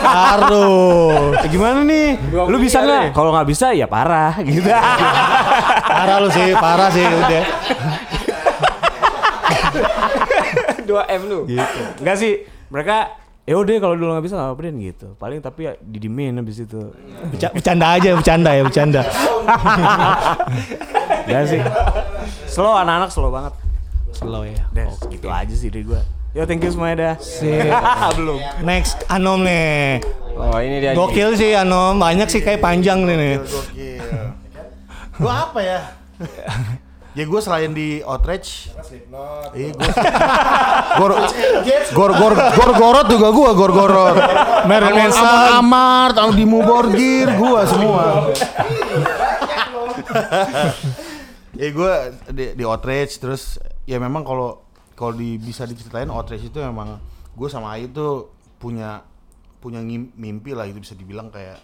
[0.00, 1.32] Harus.
[1.38, 4.64] Eh, gimana nih lu bisa nggak kalau nggak bisa ya parah gitu
[5.94, 7.42] Parah lu sih, parah sih udah.
[10.84, 11.38] 2 M lu.
[11.48, 13.08] gitu nggak sih mereka
[13.42, 16.58] ya udah kalau dulu nggak bisa nggak apa-apa deh gitu paling tapi ya didimin habis
[16.58, 16.76] itu
[17.28, 19.00] Beca- Bercanda aja, bercanda ya, bercanda.
[21.24, 21.60] ya sih
[22.46, 23.52] slow anak-anak slow banget
[24.14, 24.64] Slow ya.
[24.70, 26.02] Des, gitu aja sih dari gua
[26.34, 27.70] yo thank you semuanya dah Sip.
[28.18, 30.02] belum Next Anom nih.
[30.34, 30.98] Oh, ini dia.
[30.98, 33.34] Gokil sih Anom, banyak sih kayak panjang nih nih.
[35.14, 35.94] Gue apa ya?
[37.18, 38.74] ya gue selain di Outrage
[39.54, 39.86] Iya gue
[40.98, 41.12] Gor
[41.94, 44.18] Gor Gor Gor Gorot juga gue Gor Gorot.
[44.66, 48.34] Amon Amar Tang Dimu Borgir gue semua
[51.54, 51.94] Ya gue
[52.34, 57.02] di, di outrage terus ya memang kalau kalau di, bisa diceritain outrage itu memang
[57.34, 58.30] gue sama Ayu tuh
[58.62, 59.02] punya
[59.58, 59.80] punya
[60.14, 61.56] mimpi lah itu bisa dibilang kayak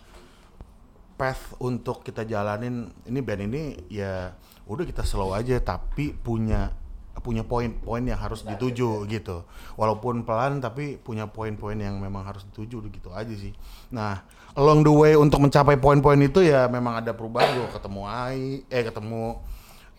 [1.20, 2.88] path untuk kita jalanin.
[3.04, 4.32] Ini band ini ya
[4.64, 6.72] udah kita slow aja tapi punya
[7.20, 9.44] punya poin-poin yang harus dituju gitu.
[9.76, 13.52] Walaupun pelan tapi punya poin-poin yang memang harus dituju gitu aja sih.
[13.92, 14.24] Nah
[14.56, 17.52] along the way untuk mencapai poin-poin itu ya memang ada perubahan.
[17.52, 19.44] Gue ketemu Ai eh ketemu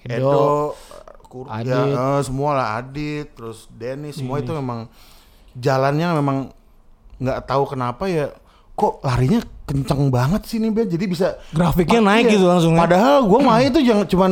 [0.02, 0.42] Edo, Edo,
[1.32, 1.72] Kur, Adit.
[1.72, 4.92] ya, eh, semua lah Adit terus Denny semua itu memang
[5.56, 6.38] jalannya memang
[7.24, 8.36] nggak tahu kenapa ya
[8.76, 12.34] kok larinya kenceng banget sih nih Ben jadi bisa Grafiknya naik iya.
[12.36, 12.84] gitu langsung ya.
[12.84, 14.32] padahal gue main tuh jangan cuman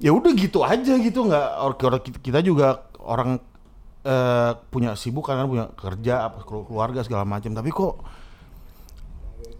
[0.00, 3.36] ya udah gitu aja gitu nggak or- or- kita juga orang
[4.08, 8.00] eh, punya sibuk kan punya kerja apa kelu- keluarga segala macam tapi kok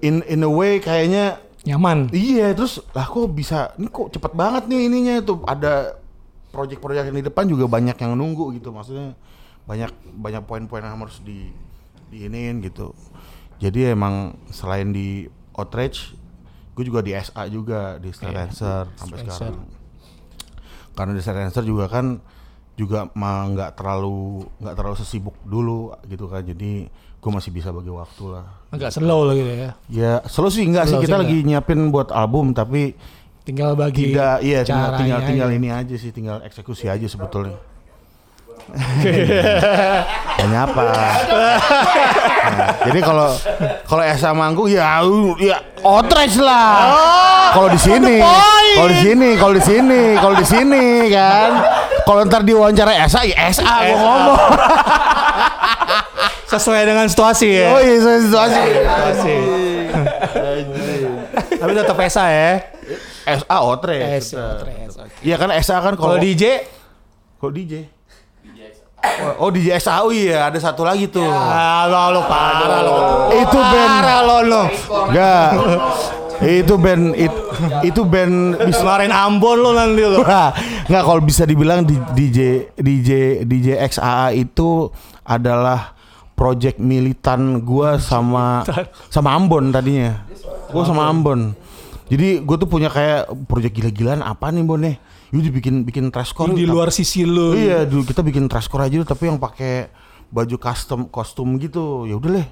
[0.00, 2.10] in in a way kayaknya Nyaman.
[2.10, 5.94] Iya, terus lah kok bisa ini kok cepet banget nih ininya tuh ada
[6.52, 9.16] proyek-proyek yang di depan juga banyak yang nunggu gitu maksudnya
[9.64, 11.48] banyak banyak poin-poin yang harus di
[12.12, 12.92] diinin gitu.
[13.62, 15.24] Jadi emang selain di
[15.56, 16.12] outrage,
[16.76, 19.64] gue juga di SA juga di Star Dancer sampai Star sekarang.
[20.92, 22.20] Karena di Star juga kan
[22.76, 26.44] juga nggak terlalu nggak terlalu sesibuk dulu gitu kan.
[26.44, 26.90] Jadi
[27.22, 28.66] gue masih bisa bagi waktu lah.
[28.74, 29.72] Agak slow lah gitu ya.
[29.86, 32.98] Ya, selalu sih enggak sih Slow kita sih lagi nyiapin buat album tapi
[33.42, 37.58] Tinggal bagi tidak iya tinggal tinggal, tinggal ini aja sih tinggal eksekusi aja sebetulnya.
[40.38, 40.82] Hanya apa?
[40.86, 41.58] Nah,
[42.86, 43.34] jadi kalau
[43.82, 45.02] kalau Esa manggung ya
[45.42, 47.50] ya outrage lah.
[47.50, 48.22] kalau di sini,
[48.78, 51.50] kalau di sini, kalau di sini, kalau di sini kan.
[52.02, 54.38] Kalau ntar diwawancara Esa ya Esa gua ngomong.
[56.54, 57.66] Sesuai dengan situasi ya.
[57.74, 58.60] Oh iya situasi.
[58.62, 59.36] Situasi.
[61.62, 62.50] Tapi tetap Esa ya.
[63.26, 64.02] SA outrage.
[64.18, 64.62] Esa.
[64.62, 65.06] tetap.
[65.22, 66.66] Iya kan Esa kan Kalau kalau DJ
[67.42, 67.74] Kok DJ?
[69.02, 71.26] Oh, oh DJ SAU iya, ada satu lagi tuh.
[71.26, 72.94] Ah, lo, lo parah lo.
[73.34, 74.62] Itu band Parah lo lo.
[75.10, 75.48] Enggak.
[76.42, 77.34] itu band it,
[77.86, 80.22] itu band bisa Kemarin Ambon lo nanti lo.
[80.22, 82.38] Enggak kalau bisa dibilang di- DJ
[82.78, 83.10] DJ
[83.42, 84.86] DJ XAA itu
[85.26, 85.98] adalah
[86.38, 88.62] project militan gua sama
[89.10, 90.22] sama Ambon tadinya.
[90.70, 91.58] Gua sama Ambon.
[92.12, 95.00] Jadi gue tuh punya kayak project gila-gilaan apa nih Bon nih?
[95.32, 97.56] Yuk dibikin bikin trashcore Di luar sisi lo.
[97.56, 99.88] Iya, dulu kita bikin trashcore aja tapi yang pakai
[100.28, 102.04] baju custom kostum gitu.
[102.04, 102.48] Ya udah deh.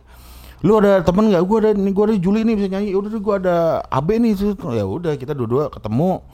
[0.64, 1.44] Lu ada temen nggak?
[1.44, 2.88] Gua ada nih, gua ada Juli nih bisa nyanyi.
[2.92, 3.56] Ya udah deh, gua ada
[3.92, 4.32] Abe nih.
[4.72, 6.24] Ya udah kita dua-dua ketemu.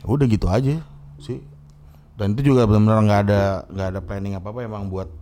[0.00, 0.80] Ya udah gitu aja
[1.20, 1.44] sih.
[2.16, 5.12] Dan itu juga benar-benar nggak ada nggak ada planning apa-apa emang buat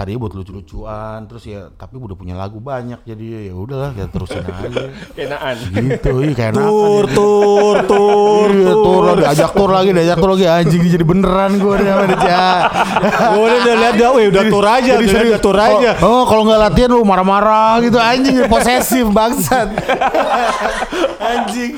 [0.00, 4.40] tadi buat lucu-lucuan terus ya tapi udah punya lagu banyak jadi ya udahlah kita terusin
[4.40, 5.54] aja Kenaan.
[5.60, 7.12] gitu iya kayak enakan Tur ya.
[7.12, 8.48] tur tur.
[8.50, 12.04] Iya, tur lagi, ajak tur lagi, diajak tur lagi anjing jadi beneran gue nih sama
[12.08, 12.46] dia.
[13.30, 15.30] Gue udah lihat dah, weh udah tur aja, Jadi udah serius.
[15.30, 15.90] udah tur aja.
[16.00, 19.68] Oh, oh, kalau nggak latihan lu marah-marah gitu anjing jadi posesif bangsat.
[21.20, 21.72] anjing.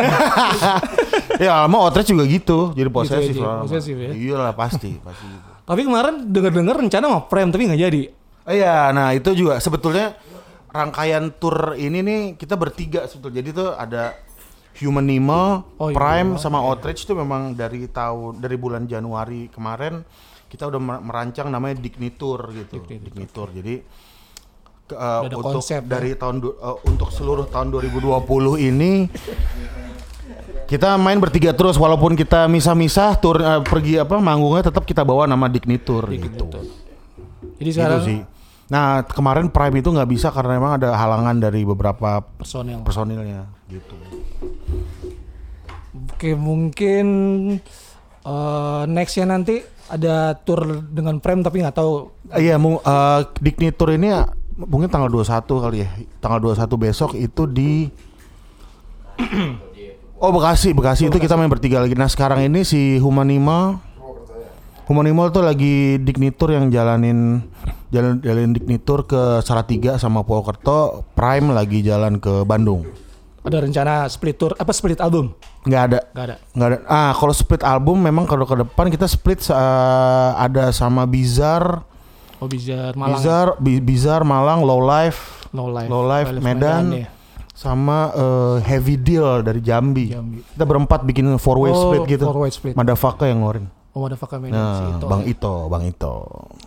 [1.42, 3.62] ya lama outrage juga gitu, jadi posesif Gitu lah.
[3.64, 4.10] posesif ya.
[4.12, 5.49] Iya lah pasti, pasti gitu.
[5.70, 8.02] Tapi kemarin denger-denger rencana mau frame tapi nggak jadi.
[8.42, 10.18] Oh iya, nah itu juga sebetulnya
[10.66, 13.38] rangkaian tour ini nih kita bertiga sebetulnya.
[13.38, 14.18] Jadi tuh ada
[14.80, 20.00] Humanimal, Oh, Prime sama Outrage itu memang dari tahun dari bulan Januari kemarin
[20.46, 22.82] kita udah mer- merancang namanya Dignitur gitu.
[22.82, 23.52] Dignitur.
[23.52, 23.84] Jadi
[24.86, 25.90] ke- uh, untuk konsep, ya.
[25.90, 28.18] dari tahun du- uh, untuk seluruh tahun 2020
[28.58, 29.06] ini
[30.70, 35.26] kita main bertiga terus walaupun kita misah-misah tur uh, pergi apa manggungnya tetap kita bawa
[35.26, 36.46] nama Dignitur gitu.
[37.58, 38.18] Jadi Gitu sekarang sih.
[38.70, 42.86] Nah kemarin Prime itu nggak bisa karena memang ada halangan dari beberapa personel.
[42.86, 43.94] personilnya gitu.
[46.14, 47.06] Oke mungkin
[48.20, 49.58] eh nextnya nanti
[49.90, 54.14] ada tour dengan frame tapi nggak tahu Iya, mau uh, Dignitur ini
[54.54, 55.88] mungkin tanggal 21 kali ya.
[56.22, 57.90] Tanggal 21 besok itu di
[60.20, 61.96] Oh Bekasi, Bekasi itu kita main bertiga lagi.
[61.96, 63.80] Nah sekarang ini si Humanimal
[64.84, 67.46] Humanimal tuh lagi Dignitur yang jalanin
[67.88, 72.84] jalan jalanin Dignitur ke Salatiga sama Purwokerto, Prime lagi jalan ke Bandung.
[73.40, 75.32] ada rencana split tour apa split album.
[75.64, 76.00] Nggak ada.
[76.12, 76.36] Nggak ada.
[76.52, 76.78] Nggak ada.
[76.84, 81.80] Ah, kalau split album memang kalau ke depan kita split uh, ada sama Bizar,
[82.36, 83.16] Oh bisa Malang.
[83.16, 85.88] Bizar, Bi- Bizar Malang, Low Life, No life.
[85.88, 87.08] Low Life Medan, ya.
[87.60, 90.08] Sama uh, Heavy Deal dari Jambi.
[90.08, 90.40] Jambi.
[90.40, 92.24] Kita berempat bikin four way Oh, split gitu.
[92.24, 92.72] four way split.
[92.72, 93.68] Madafaka yang ngeluarin.
[93.90, 94.54] Oh ada Faka Medan.
[94.54, 95.04] Nah, si Ito.
[95.04, 96.12] Bang Ito, Bang Ito.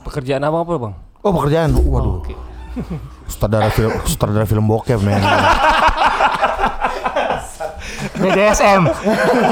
[0.03, 0.93] Pekerjaan apa apa bang?
[1.23, 2.19] Oh pekerjaan, waduh.
[2.19, 2.35] Oke.
[3.31, 5.17] Sutradara film, sutradara film bokep men.
[8.13, 8.83] BDSM.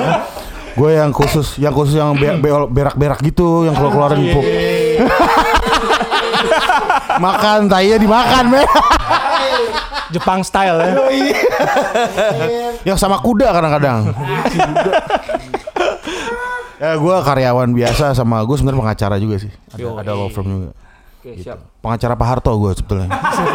[0.78, 4.46] Gue yang khusus, yang khusus yang be- be- berak-berak gitu, yang keluar keluarin pup.
[7.18, 8.68] makan, tainya dimakan, men.
[10.12, 10.92] Jepang style ya.
[12.94, 14.12] yang sama kuda kadang-kadang.
[16.82, 19.52] ya gue karyawan biasa sama gue sebenarnya pengacara juga sih.
[19.74, 20.70] Ada, ada law firm juga.
[21.22, 21.62] Oke, siap.
[21.86, 23.10] Pengacara Pak Harto gue sebetulnya.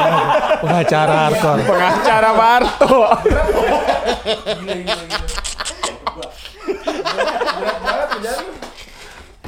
[0.63, 1.63] Pengacara hardcore.
[1.67, 2.99] Pengacara Barto.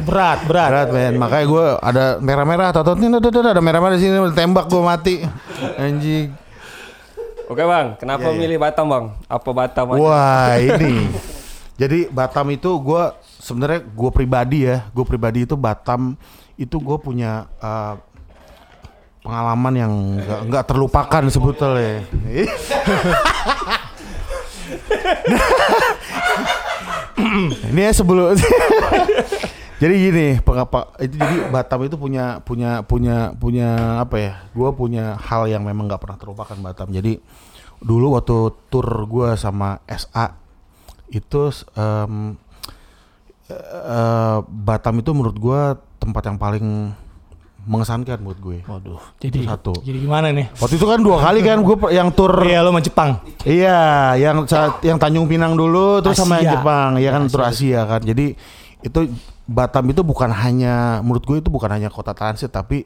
[0.03, 0.69] Berat, berat.
[0.73, 4.67] Berat men, makanya gue ada merah-merah, tato ini ada, ada, ada merah-merah di sini, tembak
[4.67, 5.15] gue mati.
[5.79, 6.48] Anjing.
[7.49, 9.05] Oke bang, kenapa milih Batam bang?
[9.25, 10.01] Apa Batam aja?
[10.05, 11.09] Wah ini.
[11.81, 13.03] Jadi Batam itu gue
[13.41, 16.13] sebenarnya gue pribadi ya, gue pribadi itu Batam
[16.61, 17.97] itu gue punya eh,
[19.25, 22.05] pengalaman yang nggak nggak terlupakan sebetulnya.
[27.73, 28.37] Ini ya sebelum
[29.79, 34.33] jadi gini, pengapa itu jadi Batam itu punya punya punya punya apa ya?
[34.51, 36.91] Gua punya hal yang memang nggak pernah terlupakan Batam.
[36.91, 37.23] Jadi
[37.79, 40.35] dulu waktu tour gua sama SA
[41.15, 42.35] itu em,
[43.55, 46.67] eh, Batam itu menurut gua tempat yang paling
[47.69, 48.65] mengesankan buat gue.
[48.65, 48.97] Waduh.
[49.21, 49.77] Jadi satu.
[49.85, 50.49] Jadi gimana nih?
[50.57, 53.11] Waktu itu kan dua kali kan gue yang tour Iya lo sama Jepang.
[53.45, 53.81] Iya,
[54.17, 56.55] yang saat yang Tanjung Pinang dulu terus sama yang Asia.
[56.57, 58.01] Jepang, ya kan tur Asia kan.
[58.01, 58.33] Jadi
[58.81, 59.01] itu
[59.49, 62.85] Batam itu bukan hanya menurut gue itu bukan hanya kota transit tapi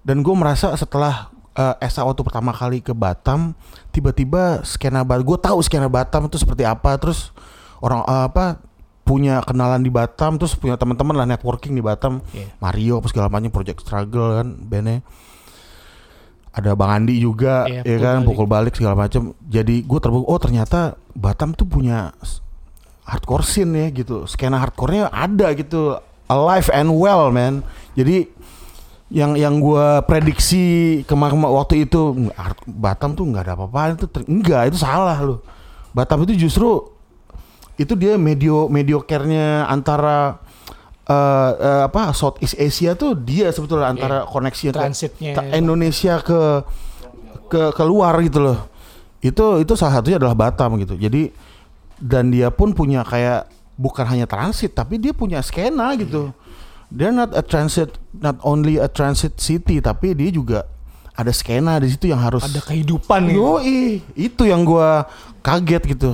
[0.00, 3.52] dan gue merasa setelah eh, Esa waktu pertama kali ke Batam
[3.92, 7.36] tiba-tiba skena Batam gue tahu skena Batam itu seperti apa terus
[7.84, 8.64] orang eh, apa
[9.04, 12.22] punya kenalan di Batam terus punya teman-teman lah networking di Batam.
[12.62, 15.02] Mario apa segala macam Project Struggle kan bandnya.
[16.50, 18.26] Ada Bang Andi juga Iya, ya pukul kan balik.
[18.30, 19.34] pukul balik segala macam.
[19.50, 22.14] Jadi gue terbuka oh ternyata Batam tuh punya
[23.10, 28.30] hardcore scene ya gitu skena hardcore-nya ada gitu alive and well man jadi
[29.10, 30.64] yang yang gue prediksi
[31.04, 35.42] kemarin waktu itu "Nggak, hard- Batam tuh nggak ada apa-apa itu enggak itu salah loh
[35.90, 36.86] Batam itu justru
[37.74, 40.38] itu dia medio mediocre-nya antara
[41.02, 41.16] eh,
[41.58, 45.32] eh, apa Southeast Asia tuh dia sebetulnya antara koneksi ke- Transitnya.
[45.34, 46.40] ke Indonesia ke
[47.50, 48.70] ke keluar gitu loh.
[49.18, 50.94] Itu itu salah satunya adalah Batam gitu.
[50.94, 51.34] Jadi
[52.00, 56.32] dan dia pun punya kayak bukan hanya transit tapi dia punya skena gitu.
[56.90, 60.66] Dia not a transit not only a transit city tapi dia juga
[61.14, 63.36] ada skena di situ yang harus Ada kehidupan nih.
[63.36, 63.80] Yoi,
[64.16, 65.04] itu yang gua
[65.44, 66.10] kaget gitu.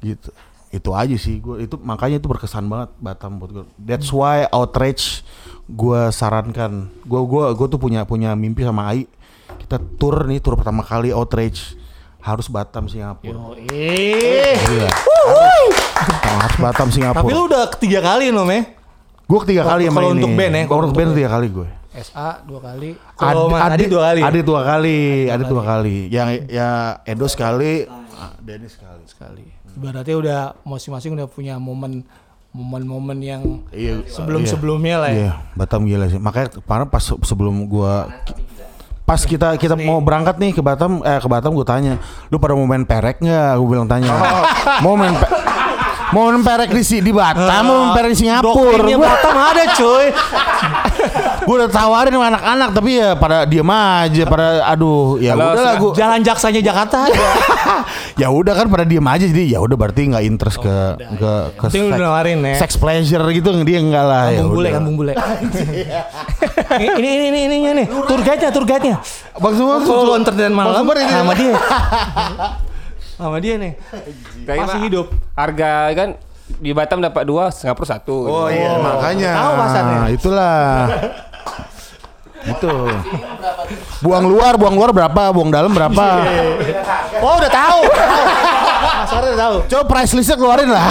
[0.00, 0.28] Gitu.
[0.72, 3.64] Itu aja sih gua itu makanya itu berkesan banget Batam buat gua.
[3.76, 5.20] That's why outrage
[5.68, 6.88] gua sarankan.
[7.04, 9.04] Gua gua gua tuh punya punya mimpi sama Ai.
[9.60, 11.76] Kita tour nih tour pertama kali outrage
[12.22, 13.58] harus Batam Singapura.
[13.66, 14.54] Eh.
[14.54, 14.88] Iya.
[14.88, 15.76] Harus,
[16.22, 17.20] harus Batam Singapura.
[17.20, 18.62] Tapi lu udah ketiga kali nom ya?
[19.24, 20.16] Gua ketiga kali sama Kalau ini.
[20.18, 21.68] untuk band ya, Kalau untuk band tiga kali gue.
[21.94, 22.90] SA dua kali.
[23.14, 24.18] Kalau Adi Adi dua kali.
[24.18, 24.26] ya?
[24.26, 25.96] Adi dua kali, Adi dua kali.
[26.08, 26.68] Yang ya
[27.02, 29.04] Edo sekali, ah, Dennis sekali.
[29.04, 29.44] sekali.
[29.72, 32.04] Ibaratnya udah masing-masing udah punya momen
[32.50, 35.16] momen-momen yang Iya, sebelum-sebelumnya lah ya.
[35.18, 36.16] Iya, Batam gila sih.
[36.16, 38.08] Makanya kemarin pas se- sebelum gua
[39.12, 42.00] pas kita kita mau berangkat nih ke Batam eh ke Batam gua tanya,
[42.32, 44.08] "Lu pada mau main perek nggak?" Gua bilang tanya.
[44.08, 44.44] Oh.
[44.80, 45.28] mau main pe-
[46.12, 48.84] mau main perek di si di Batam, mau main perek di Singapura.
[48.84, 50.06] Gua, Batam ada cuy.
[51.48, 55.74] gua udah tawarin sama anak-anak tapi ya pada diem aja, pada aduh, ya udah lah
[55.80, 55.92] gua.
[55.96, 57.10] Jalan jaksanya Jakarta
[58.20, 60.76] ya udah kan pada diem aja jadi ya udah berarti nggak interest ke
[61.18, 62.54] ke ke Penting lu nawarin ya.
[62.60, 65.12] sex pleasure gitu dia enggak lah ya bule, kampung bule.
[66.82, 68.96] ini ini ini ini ini nih, tour guide-nya, tour guide-nya.
[69.40, 71.56] Bang Sumar Kalau entertain malam sama dia.
[73.16, 73.72] Sama dia nih.
[74.46, 75.06] Kayak Masih hidup.
[75.36, 76.08] Harga kan
[76.60, 78.28] di Batam dapat dua, Singapura satu.
[78.28, 79.32] Oh iya makanya.
[79.36, 80.00] Tahu pasarnya.
[80.12, 80.66] Itulah.
[82.42, 82.74] Itu.
[84.02, 85.30] Buang luar, buang luar berapa?
[85.30, 86.06] Buang dalam berapa?
[87.22, 87.80] Oh udah tahu.
[89.06, 89.56] Pasarnya udah tahu.
[89.70, 90.90] Coba price listnya keluarin lah.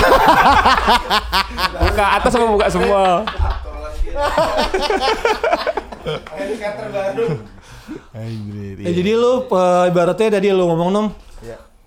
[1.76, 3.28] Buka atas sama buka semua.
[8.80, 11.08] Ya, jadi lu eh, ibaratnya tadi lu ngomong nom.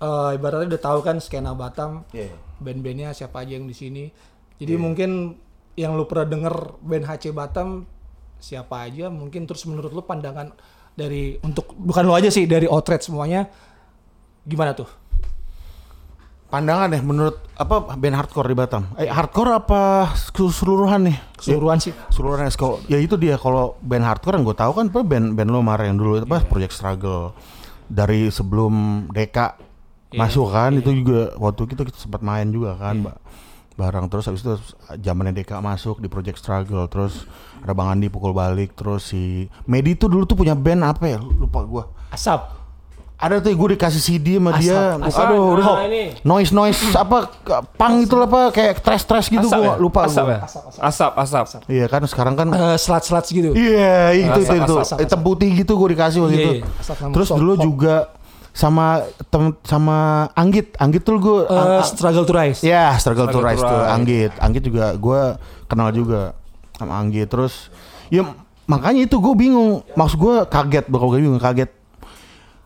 [0.01, 2.03] Eh, ibaratnya udah tahu kan skena Batam.
[2.59, 4.05] Band-bandnya siapa aja yang di sini.
[4.55, 5.35] Jadi mungkin
[5.75, 7.83] yang lu pernah denger band HC Batam
[8.39, 10.55] siapa aja mungkin terus menurut lu pandangan
[10.95, 13.51] dari untuk bukan lu aja sih dari Outred semuanya
[14.47, 14.87] gimana tuh?
[16.47, 18.87] Pandangan deh menurut apa band hardcore di Batam?
[18.95, 21.17] Eh hardcore apa keseluruhan nih?
[21.35, 21.91] Keseluruhan sih.
[22.13, 25.49] Seluruhan kalau ya itu dia kalau band hardcore yang gue tahu kan apa band band
[25.51, 27.35] lo Mar yang dulu itu apa Project Struggle
[27.91, 29.59] dari sebelum Deka
[30.17, 33.17] masuk kan itu juga waktu kita, kita sempat main juga kan Mbak
[33.75, 34.55] bareng terus habis itu
[34.97, 37.27] zamannya Deka masuk di Project Struggle terus
[37.59, 41.19] ada Bang Andi pukul balik terus si Medi tuh dulu tuh punya band apa ya
[41.19, 42.55] lupa gua Asap.
[43.17, 46.03] ada tuh gue dikasih CD sama dia Asap, aduh Nah, udah ini.
[46.21, 47.31] noise noise apa
[47.73, 49.75] punk itu apa kayak trash trash gitu Asap gua ya?
[49.77, 50.31] lupa Asap gua.
[50.31, 50.39] ya?
[50.81, 51.45] Asap, asap.
[51.67, 53.51] iya kan sekarang kan Eh, selat-selat gitu.
[53.51, 54.75] Iya, itu itu, Asap, itu.
[54.77, 56.51] asap, Hitam putih gitu gue dikasih waktu Iya, itu.
[56.77, 57.95] Asap sama Terus dulu juga
[58.55, 62.63] sama tem sama Anggit, Anggit tuh gue Eh, struggle to rise.
[62.63, 63.91] ya struggle, to Struggle rise to tuh Rise.
[63.91, 64.31] Anggit.
[64.39, 65.21] Anggit juga gue
[65.67, 66.39] kenal juga
[66.73, 67.27] sama Anggit.
[67.27, 67.67] Terus
[68.07, 68.23] ya
[68.63, 69.83] makanya itu gue bingung.
[69.91, 71.67] Maksud gue kaget, bakal gue bingung kaget.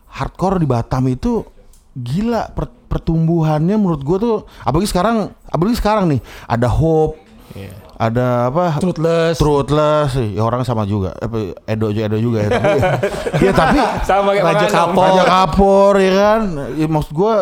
[0.06, 1.42] Hardcore di Batam itu
[1.90, 7.18] gila per- pertumbuhannya menurut gue tuh apalagi sekarang apalagi sekarang nih ada hope
[7.96, 9.36] ada apa Truthless.
[9.36, 11.12] Truthless sih, ya orang sama juga.
[11.14, 12.50] Apa Edo juga Edo juga ya.
[12.50, 12.78] Tapi,
[13.44, 15.02] ya tapi Sama kayak Raja Kapol.
[15.04, 16.40] Raja Kapor ya kan.
[16.74, 17.34] Ya, maksud gua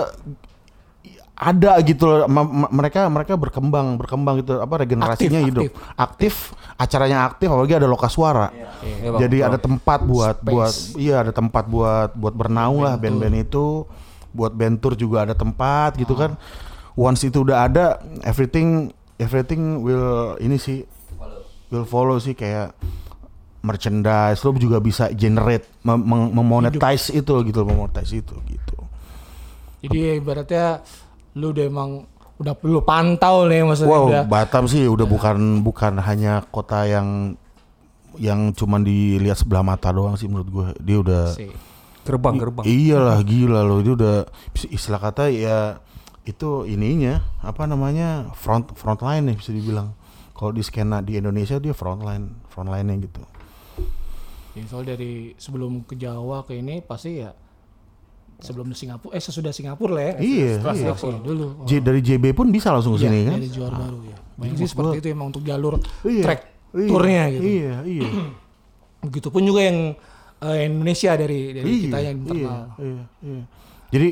[1.35, 5.62] ada gitu loh ma- ma- mereka mereka berkembang berkembang gitu apa regenerasinya Aktif, hidup
[5.94, 6.35] aktif.
[6.75, 8.51] acaranya aktif apalagi ada loka suara
[8.83, 9.21] Iya, Bang.
[9.23, 10.51] jadi ada tempat buat Space.
[10.51, 13.87] buat iya ada tempat buat buat bernaung lah band-band itu
[14.29, 16.35] buat band tour juga ada tempat gitu kan
[16.99, 17.85] once itu udah ada
[18.27, 20.87] everything everything will ini sih
[21.68, 22.72] will follow sih kayak
[23.61, 24.40] merchandise.
[24.46, 28.76] Lo juga bisa generate mem- mem- memonetize itu gitu memonetize itu gitu.
[29.83, 30.83] Jadi ibaratnya
[31.38, 31.90] lu udah emang
[32.38, 34.22] udah lu pantau nih maksudnya wow udah.
[34.26, 37.35] Batam sih udah bukan bukan hanya kota yang
[38.18, 41.50] yang cuman dilihat sebelah mata doang sih menurut gue dia udah sih.
[42.09, 42.64] Gerbang, gerbang.
[42.64, 43.85] Iyalah gila loh.
[43.85, 44.24] Itu udah
[44.72, 45.76] istilah kata ya
[46.29, 49.97] itu ininya apa namanya front front line nih bisa dibilang.
[50.37, 53.25] Kalau di skena di Indonesia dia front line front line-nya gitu.
[54.55, 57.33] Ya, soal dari sebelum ke Jawa ke ini pasti ya
[58.38, 60.14] sebelum Singapura eh sesudah Singapura lah ya.
[60.23, 60.83] Iya, Setelah iya.
[60.95, 61.47] seleksi dulu.
[61.59, 61.67] Oh.
[61.67, 63.38] J, dari JB pun bisa langsung ke Iya, sini kan?
[63.41, 64.17] Dari juara baru ya.
[64.38, 65.75] Banyak maksud sih seperti itu emang untuk jalur
[66.07, 66.41] Iya, track
[66.77, 67.43] iya, tournya gitu.
[67.43, 68.09] Iya, iya.
[69.09, 69.79] Begitupun juga yang
[70.45, 72.62] eh, Indonesia dari dari iya, kita yang iya, internal.
[72.79, 73.43] iya, iya.
[73.88, 74.09] Jadi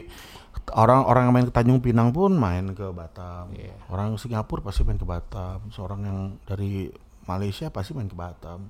[0.74, 3.55] orang-orang yang main ke Tanjung Pinang pun main ke Batam.
[3.55, 3.79] Iya.
[3.87, 5.62] Orang Singapura pasti main ke Batam.
[5.70, 6.90] Seorang yang dari
[7.29, 8.66] Malaysia pasti main ke Batam.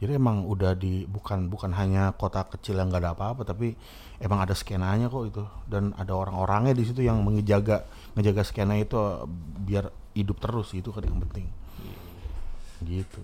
[0.00, 3.76] Jadi emang udah di bukan bukan hanya kota kecil yang nggak ada apa-apa, tapi
[4.16, 7.84] emang ada skenanya kok itu dan ada orang-orangnya di situ yang menjaga
[8.16, 8.96] ngejaga skena itu
[9.60, 11.46] biar hidup terus itu kan yang penting.
[12.80, 13.20] Gitu.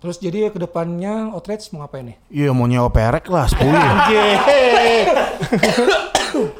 [0.00, 2.16] Terus jadi ke depannya Outrage mau ngapain nih?
[2.32, 3.60] Iya mau nyewa perek lah 10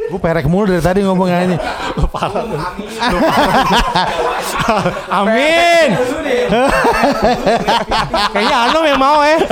[0.05, 1.38] Gue perek mulu dari tadi ngomongnya
[5.11, 5.88] Amin.
[8.31, 9.38] Kayaknya Anom yang mau ya.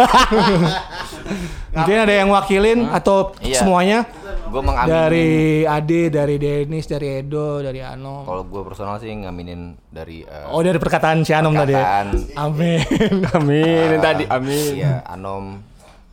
[1.73, 3.57] Mungkin ada yang wakilin atau Iya.
[3.59, 3.99] semuanya
[4.45, 4.93] Gue mengamini.
[4.93, 5.31] dari
[5.65, 8.29] Ade, dari Denis, dari Edo, dari Anom.
[8.29, 10.21] Kalau gue personal sih ngaminin dari.
[10.21, 11.73] eh, Oh dari perkataan si Anom tadi.
[11.73, 12.05] ya?
[12.37, 12.85] Amin.
[13.37, 14.73] Amin eh, tadi, amin.
[14.77, 15.65] Iya, Anom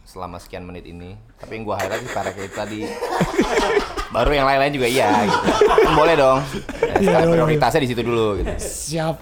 [0.08, 1.20] selama sekian menit ini.
[1.40, 2.80] Tapi yang gue highlight sih para itu tadi.
[4.16, 5.48] Baru yang lain-lain juga iya gitu.
[5.64, 6.40] Kan boleh dong.
[6.84, 7.36] Ya, sekarang iya.
[7.40, 8.52] prioritasnya di situ dulu gitu.
[8.60, 9.16] Siap.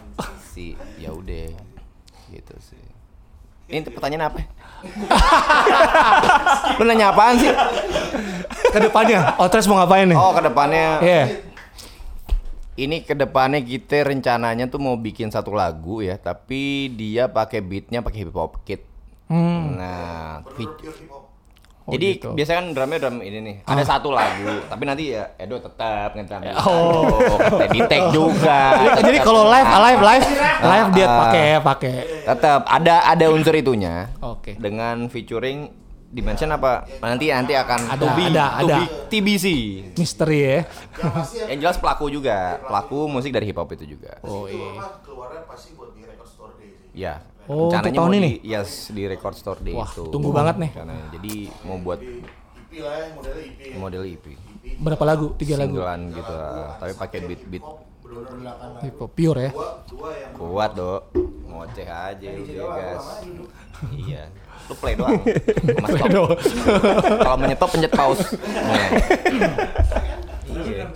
[0.50, 1.54] Si ya udah
[2.34, 2.82] gitu sih.
[3.68, 4.40] Ini pertanyaan apa?
[6.80, 7.52] Lu nanya apaan sih?
[8.72, 10.18] Ke depannya Outrage mau ngapain nih?
[10.18, 11.24] Oh, ke depannya Iya.
[12.78, 18.06] ini ke depannya kita rencananya tuh mau bikin satu lagu ya, tapi dia pakai beatnya
[18.06, 18.86] pakai hip hop kit.
[19.28, 20.46] Nah,
[21.88, 22.30] fi- jadi gitu.
[22.36, 23.56] biasanya kan drumnya drum ini nih.
[23.64, 26.44] Ada satu lagu, tapi nanti ya Edo tetap ngedrum.
[26.68, 27.40] Oh.
[27.66, 28.60] di take juga.
[29.00, 30.26] Jadi kalau live, live, live,
[30.62, 31.96] live dia pakai pakai.
[32.26, 34.12] tetap ada ada unsur itunya.
[34.20, 34.54] Oke.
[34.54, 35.72] Dengan featuring
[36.08, 36.84] dimension apa?
[37.00, 38.76] Nanti nanti akan Ada, to be- ada, to ada.
[38.78, 39.46] be TBC.
[39.94, 40.60] Misteri ya.
[41.48, 44.20] Yang jelas pelaku juga, pelaku musik dari hip hop itu juga.
[44.22, 44.76] Oh iya.
[46.98, 47.22] Ya.
[47.48, 48.32] Oh, untuk rencananya tahun mau ini?
[48.42, 50.04] Di, yes, di record store day Wah, itu.
[50.10, 50.72] tunggu banget nih.
[50.74, 51.06] Rencananya.
[51.14, 51.34] Jadi
[51.64, 52.00] mau buat
[53.78, 54.26] model EP.
[54.82, 55.32] Berapa lagu?
[55.38, 55.78] Tiga lagu.
[55.78, 56.76] Singlean gitu lah.
[56.82, 57.66] Tapi pakai beat-beat
[58.82, 59.52] Hip hop pure ya.
[60.34, 61.02] kuat, Dok.
[61.48, 63.06] Ngoceh aja udah, gas.
[63.94, 64.32] iya.
[64.68, 65.22] Lu play doang.
[65.84, 65.92] Mas.
[67.22, 68.26] Kalau menyetop pencet pause.
[70.48, 70.90] Iya.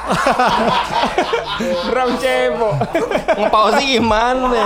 [1.90, 2.68] Drum cebo.
[3.36, 4.64] Nge-pause gimana?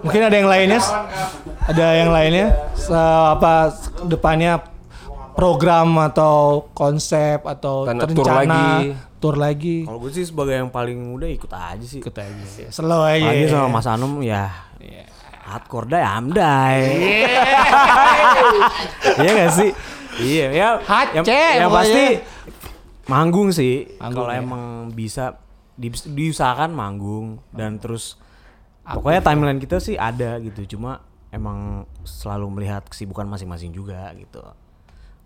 [0.00, 0.80] Mungkin ada yang lainnya?
[1.64, 2.46] Ada yang lainnya?
[2.74, 2.94] Se-
[3.28, 3.70] apa
[4.04, 4.58] depannya
[5.32, 8.68] program atau konsep atau Karena rencana tour lagi.
[9.16, 12.02] tour lagi Kalau gue sih sebagai yang paling muda ikut aja sih.
[12.02, 14.50] ikut aja slow aja Lagi sama Mas Anum ya.
[15.42, 16.80] Hardcore dai amdai.
[19.16, 19.70] Iya gak sih?
[20.14, 20.68] Iya ya.
[20.78, 21.24] Hace yang,
[21.58, 22.04] yang pasti
[23.06, 23.86] manggung sih.
[23.98, 24.38] Kalau ya.
[24.42, 25.38] emang bisa
[25.74, 28.20] di- diusahakan manggung dan terus
[28.84, 31.00] pokoknya timeline kita sih ada gitu cuma
[31.32, 34.42] emang selalu melihat kesibukan masing-masing juga gitu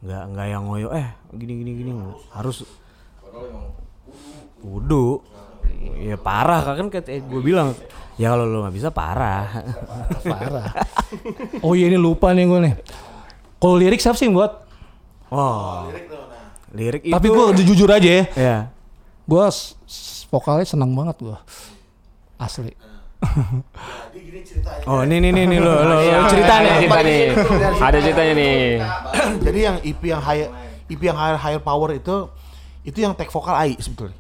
[0.07, 1.93] nggak nggak yang ngoyo eh gini gini gini
[2.31, 2.63] harus
[4.63, 5.25] kudu
[5.99, 7.75] ya parah kan kayak gue bilang
[8.17, 9.51] ya kalau lo nggak bisa parah
[10.31, 10.71] Parah.
[11.63, 12.75] Oh iya ini lupa nih gue nih.
[13.57, 14.53] Kalau lirik siapa sih yang buat?
[15.27, 16.07] oh lirik
[16.77, 18.25] itu Tapi gue jujur aja ya.
[18.37, 18.57] ya
[19.27, 19.43] Gue
[20.31, 21.39] vokalnya seneng banget gue.
[22.37, 22.73] Asli.
[24.87, 27.23] oh ini nih nih nih lo lo, lo Iya, cerita ada nih cerita nih.
[27.81, 28.57] Ada ceritanya nih.
[29.49, 30.43] Jadi yang EP yang high
[30.87, 32.31] EP yang higher, higher power itu
[32.87, 34.15] itu yang take vokal Ai sebetulnya.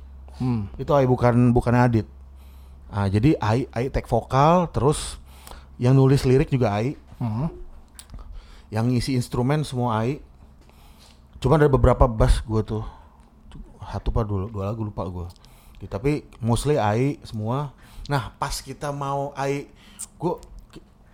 [0.74, 2.06] Itu Ai bukan bukan Adit.
[2.90, 5.18] Ah, jadi Ai Ai take vokal terus
[5.78, 6.98] yang nulis lirik juga Ai.
[8.72, 10.18] Yang ngisi instrumen semua Ai.
[11.40, 12.84] Cuma ada beberapa bass gue tuh.
[13.86, 15.26] Satu apa dulu, dua lagu lupa gue.
[15.86, 17.70] Tapi mostly Ai semua.
[18.10, 19.70] Nah, pas kita mau Ai
[20.18, 20.34] gue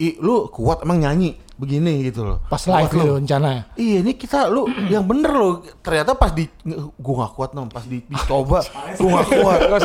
[0.03, 2.43] I, lu kuat emang nyanyi begini gitu loh.
[2.51, 3.23] Pas live lu.
[3.23, 3.71] rencananya.
[3.79, 6.51] Iya ini kita lu yang bener lo ternyata pas di
[6.99, 8.67] gua gak kuat nom pas di, dicoba
[8.99, 9.31] gua gak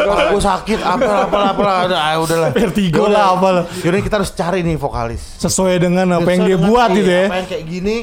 [0.02, 3.64] kuat gua sakit apa apa apa lah ah, udahlah Vertigo lah, apa lah.
[3.86, 7.26] Yaudah kita harus cari nih vokalis Sesuai dengan apa yang dia buat iya, gitu ya.
[7.30, 7.98] apa yang kayak gini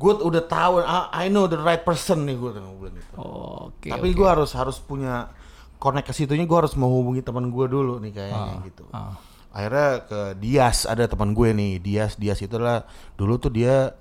[0.00, 3.20] gue udah tahu ah, I know the right person nih gue bilang gitu.
[3.20, 3.92] Oke.
[3.92, 5.28] tapi gua harus harus punya
[5.76, 8.88] connect ke situnya gue harus menghubungi teman gua dulu nih kayaknya gitu.
[8.96, 9.20] ah.
[9.52, 12.16] akhirnya ke Dias ada teman gue nih Dias.
[12.16, 12.88] Dias itu adalah
[13.20, 13.92] dulu tuh dia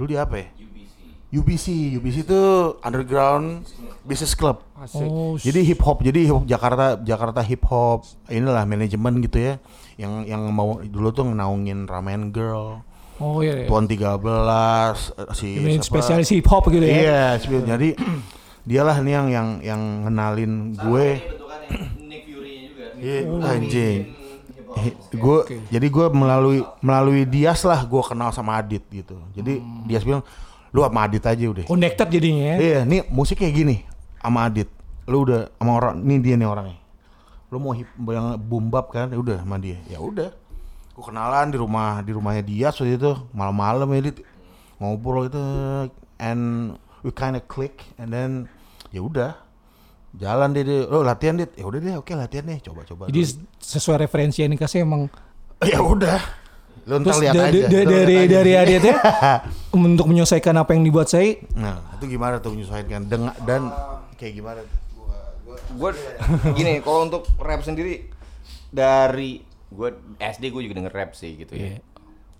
[0.00, 0.48] dulu dia apa ya?
[1.34, 2.42] UBC UBC itu
[2.78, 3.66] underground
[4.06, 4.62] business club.
[4.94, 9.54] Oh, jadi hip hop jadi hip hop Jakarta Jakarta hip hop inilah manajemen gitu ya.
[9.98, 12.86] Yang yang mau dulu tuh ngenaungin Ramen Girl
[13.20, 13.64] oh iya.
[13.64, 13.66] iya.
[13.70, 15.86] Tuan 13 eh, si Ini siapa?
[15.86, 16.94] spesialis hip hop gitu ya.
[16.94, 17.88] Iya, spe- jadi
[18.64, 21.06] dialah nih yang yang yang ngenalin gue.
[23.04, 23.98] Iya, anjing.
[25.14, 25.38] Gue
[25.70, 29.14] jadi gue melalui melalui Dias lah gue kenal sama Adit gitu.
[29.36, 30.24] Jadi Dias bilang
[30.74, 31.64] lu sama Adit aja udah.
[31.68, 32.56] Connected jadinya ya.
[32.58, 33.76] Iya, nih musik kayak gini
[34.18, 34.66] sama Adit.
[35.06, 36.78] Lu udah sama orang, nih dia nih orangnya.
[37.52, 39.12] Lu mau hip yang boom bap kan?
[39.12, 39.78] Ya udah sama dia.
[39.86, 40.32] Ya udah.
[40.94, 44.18] Gue kenalan di rumah di rumahnya Dias waktu itu malam-malam ya Dit.
[44.74, 45.38] ngobrol itu
[46.16, 48.50] and we kind of click and then
[48.90, 49.38] ya udah
[50.12, 50.86] jalan deh, deh.
[50.86, 53.42] oh latihan dit ya udah deh oke latihan deh coba-coba Jadi dulu.
[53.56, 55.10] sesuai referensi yang dikasih emang
[55.64, 56.18] ya udah
[56.84, 58.30] lu ntar Terus lihat da- aja da- dari aja.
[58.34, 58.96] dari Aditnya
[59.88, 63.70] untuk menyelesaikan apa yang dibuat saya nah itu gimana tuh menyesuaikan dengan dan
[64.14, 64.78] kayak gimana tuh?
[65.72, 65.90] gue
[66.52, 68.10] gini kalau untuk rap sendiri
[68.68, 71.78] dari gue SD gue juga denger rap sih gitu ya Iya.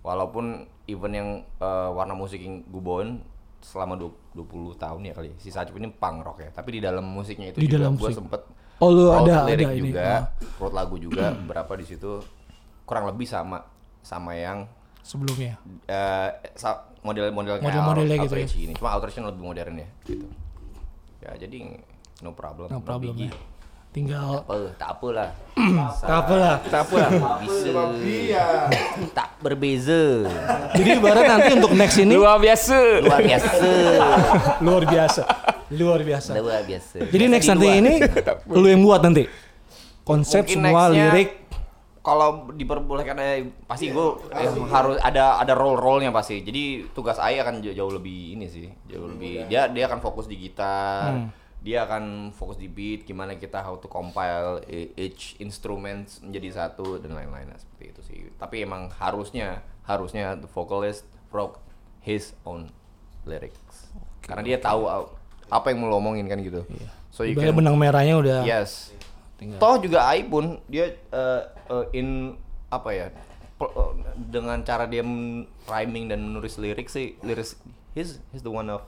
[0.01, 0.45] walaupun
[0.87, 1.29] event yang
[1.59, 3.19] eh, warna musik yang gue bawain
[3.59, 7.03] selama du- 20 tahun ya kali si Sacup ini punk rock ya tapi di dalam
[7.03, 8.17] musiknya itu Di juga dalam gue musik.
[8.17, 8.43] sempet
[8.77, 10.23] Oh, lu ada- lirik ada ini, juga ah.
[10.59, 12.21] wrote lagu juga beberapa di situ
[12.83, 13.63] kurang lebih sama
[14.01, 14.69] sama yang
[15.01, 15.57] sebelumnya.
[15.87, 18.49] eh, sa- model-model kayak Out- gitu ya.
[18.49, 20.27] Ini cuma outrage lebih modern ya gitu
[21.21, 21.57] ya jadi
[22.21, 23.33] no problem No problem ya.
[23.95, 25.31] Tinggal apa tak apalah.
[26.03, 26.57] Tak apa lah.
[26.67, 27.11] tak apalah.
[27.39, 27.71] Bisa.
[29.15, 30.27] Tak berbeza.
[30.75, 33.07] Jadi ibarat nanti untuk next ini Luar biasa.
[33.07, 33.55] luar biasa.
[34.67, 35.23] Luar biasa.
[35.71, 36.31] Luar biasa.
[36.35, 37.07] luar biasa.
[37.07, 37.79] Jadi next nanti luar.
[37.79, 37.93] ini
[38.59, 39.31] lu yang buat nanti.
[40.03, 41.31] Konsep Mungkin semua lirik.
[42.05, 46.43] kalau diperbolehkan eh, pasti gue eh, harus ada ada role role nya pasti.
[46.43, 50.27] Jadi tugas Ayah akan jauh, jauh lebih ini sih jauh lebih dia dia akan fokus
[50.27, 51.31] di gitar
[51.65, 57.01] dia akan fokus di beat gimana kita how to compile e- each instruments menjadi satu
[57.01, 58.19] dan lain-lain nah, seperti itu sih.
[58.37, 61.57] Tapi emang harusnya harusnya the vocalist wrote
[62.05, 62.69] his own
[63.25, 63.89] lyrics.
[64.21, 65.09] Karena dia tahu uh,
[65.49, 66.69] apa yang mau lo omongin kan gitu.
[67.09, 68.93] So you ibarat can benang merahnya udah Yes.
[69.57, 72.37] Toh juga Ai pun dia eh, eh, in
[72.69, 73.07] apa ya
[73.61, 75.01] eh, dengan cara dia
[75.65, 77.57] rhyming dan menulis lirik sih liris
[77.93, 78.85] he's he's the one of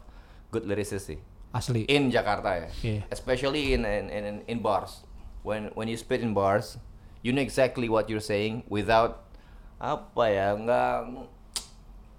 [0.48, 1.20] good lyricist sih
[1.52, 1.84] asli.
[1.86, 2.68] in Jakarta ya.
[2.80, 3.02] Iya.
[3.10, 5.02] especially in in, in in bars.
[5.42, 6.74] When when you spit in bars
[7.22, 9.26] you know exactly what you're saying without
[9.76, 11.26] apa ya nggak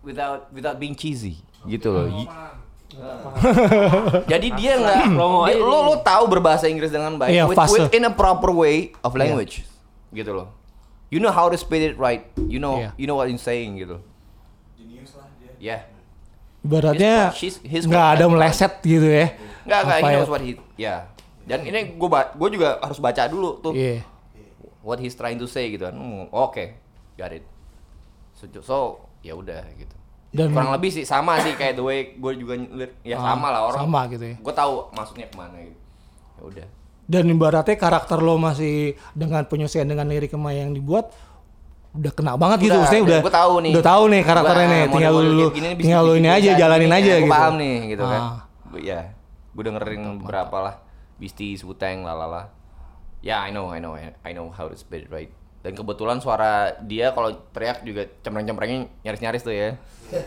[0.01, 1.41] without without being cheesy.
[1.63, 2.07] Gitu loh.
[2.07, 2.30] Y-
[4.32, 4.97] jadi dia nggak
[5.51, 8.95] dia- lo lo tahu berbahasa Inggris dengan baik Iya, with, with in a proper way
[9.03, 9.67] of language.
[10.09, 10.55] Gitu loh.
[11.07, 12.28] You know how to spit it right.
[12.39, 12.89] You know Iya.
[12.95, 13.99] you know what you're saying gitu.
[15.57, 15.97] Ya Ibaratnya He's- he's-
[17.62, 19.34] he's nggak ada meleset gitu ya.
[19.68, 20.20] nggak nggak he ya?
[20.26, 20.95] what he ya.
[21.47, 23.74] Dan ini gue gue juga harus baca dulu tuh.
[23.76, 24.03] Iya.
[24.84, 25.95] what he's trying to say gitu kan.
[25.95, 26.64] Hmm, oke
[27.20, 27.43] got it.
[28.38, 28.78] So, so
[29.26, 29.95] ya udah gitu.
[30.32, 32.53] Dan- kurang lebih sih sama sih kayak the way gue juga
[33.01, 33.80] ya Ah, sama lah orang.
[33.88, 34.36] sama gitu ya.
[34.38, 35.80] gue tahu maksudnya ke mana gitu.
[36.38, 36.68] Ya udah.
[37.08, 41.16] Dan ibaratnya karakter lo masih dengan penyesuaian dengan lirik yang dibuat
[41.98, 43.72] udah kena banget gitu Udah, maksudnya dan udah gua tahu nih.
[43.74, 47.28] udah tahu nih karakternya Gua nih tinggal lu tinggal lu ini aja jalanin aja gitu.
[47.28, 48.22] paham nih gitu kan.
[48.22, 48.38] Ah.
[48.68, 49.00] Gua- ya
[49.52, 50.76] gue dengerin beberapa lah
[51.18, 52.54] Beasties, Wu-Tang, lalala
[53.20, 55.34] ya I know I know I know how to spit it right.
[55.58, 59.74] Dan kebetulan suara dia kalau teriak juga cempreng-cemprengnya nyaris-nyaris tuh ya.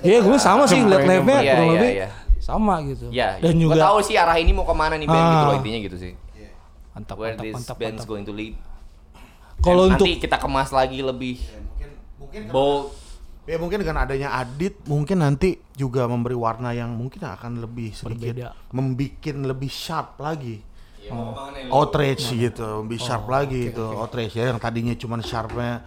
[0.02, 2.08] Iya gue sama sih liat live-nya Iya, kurang iya, lebih iya.
[2.38, 3.06] sama gitu.
[3.08, 5.46] Ya dan gue juga tahu sih arah ini mau ke mana nih band gitu Ah.
[5.46, 6.12] loh intinya gitu sih.
[6.90, 8.10] Mantap where mantap this mantap, band's mantap.
[8.10, 8.54] going to lead
[9.60, 13.00] kalau untuk nanti kita kemas lagi lebih Mungkin mungkin bold
[13.48, 18.36] Ya mungkin dengan adanya Adit mungkin nanti juga memberi warna yang mungkin akan lebih sedikit
[18.36, 18.54] Berbeda.
[18.70, 20.62] membikin lebih sharp lagi.
[21.72, 25.82] Outrage gitu, lebih sharp lagi itu outrage ya yang tadinya cuman sharpnya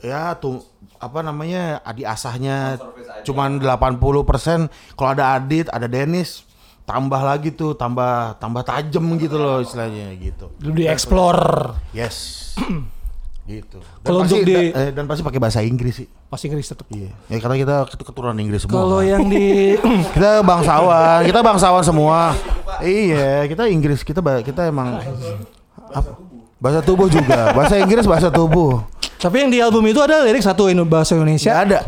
[0.00, 0.64] ya tuh
[0.96, 2.80] apa namanya adi asahnya
[3.26, 6.48] cuman 80% kalau ada Adit, ada Dennis
[6.88, 10.52] tambah lagi tuh tambah tambah tajam gitu loh istilahnya gitu.
[10.64, 12.56] lebih explore Yes.
[13.44, 13.76] gitu.
[13.76, 16.08] Dan Kalau pasti, untuk di- da- eh, dan pasti pakai bahasa Inggris sih.
[16.26, 17.12] pasti Inggris tetap Iya.
[17.28, 18.74] Ya karena kita ketu- keturunan Inggris semua.
[18.74, 19.08] kalau kan.
[19.12, 19.76] yang di
[20.10, 22.32] kita bangsawan, kita bangsawan semua.
[22.80, 24.96] iya, kita Inggris, kita kita emang
[26.56, 28.80] bahasa tubuh juga, bahasa Inggris, bahasa tubuh.
[29.16, 31.78] tapi yang di album itu ada lirik satu bahasa Indonesia Ya ada.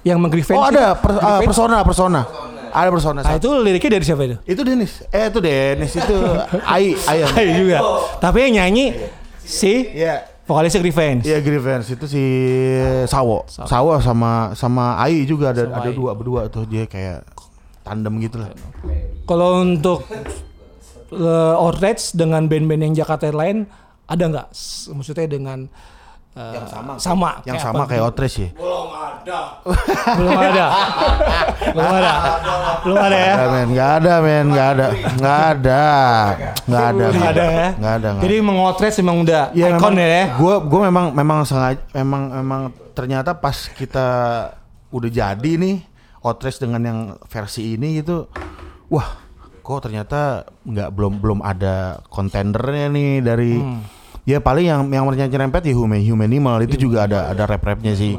[0.00, 1.48] yang mengrevenge Oh ada per- ah, Grevenge.
[1.50, 2.20] persona, persona.
[2.68, 3.18] Ada persona.
[3.20, 3.40] nah satu.
[3.40, 5.00] itu liriknya dari siapa itu Itu Dennis.
[5.08, 6.16] Eh itu Dennis itu
[6.68, 6.92] Ai.
[6.92, 7.78] Iya juga
[8.20, 8.92] tapi yang nyanyi
[9.40, 10.35] si Iya.
[10.46, 12.22] Vokalisnya Revenge Iya Grievance itu si
[13.10, 13.44] Sawo.
[13.50, 15.96] Sawo sama sama Ai juga ada Sama ada Ai.
[15.98, 17.26] dua berdua tuh dia kayak
[17.82, 18.50] tandem gitu lah.
[19.26, 20.06] Kalau untuk
[21.14, 23.66] uh, outrage dengan band-band yang Jakarta lain
[24.06, 24.48] ada nggak?
[24.94, 25.66] Maksudnya dengan
[26.36, 26.92] uh, Yang sama.
[27.00, 28.48] sama Yang kayak sama kayak Otres ya.
[30.16, 30.66] belum ada.
[31.74, 32.12] belum ada.
[32.86, 33.34] Belum ada ya.
[33.34, 35.84] Nggak, men, nggak ada men, nggak ada, nggak ada,
[36.68, 37.68] nggak ada, Belum ada ya.
[37.74, 38.08] nggak ada.
[38.14, 38.46] nggak Jadi ada.
[38.46, 40.24] mengoutrage memang udah ya ikon memang, ya.
[40.38, 42.60] Gue gue memang memang sengaja, memang memang
[42.94, 44.06] ternyata pas kita
[44.94, 45.82] udah jadi nih
[46.22, 46.98] Otres dengan yang
[47.30, 48.26] versi ini gitu,
[48.90, 49.14] wah,
[49.62, 53.52] kok ternyata nggak belum belum ada kontendernya nih dari
[54.26, 58.18] ya paling yang yang nyerempet ya Human Humanimal itu juga ada ada rap rapnya sih.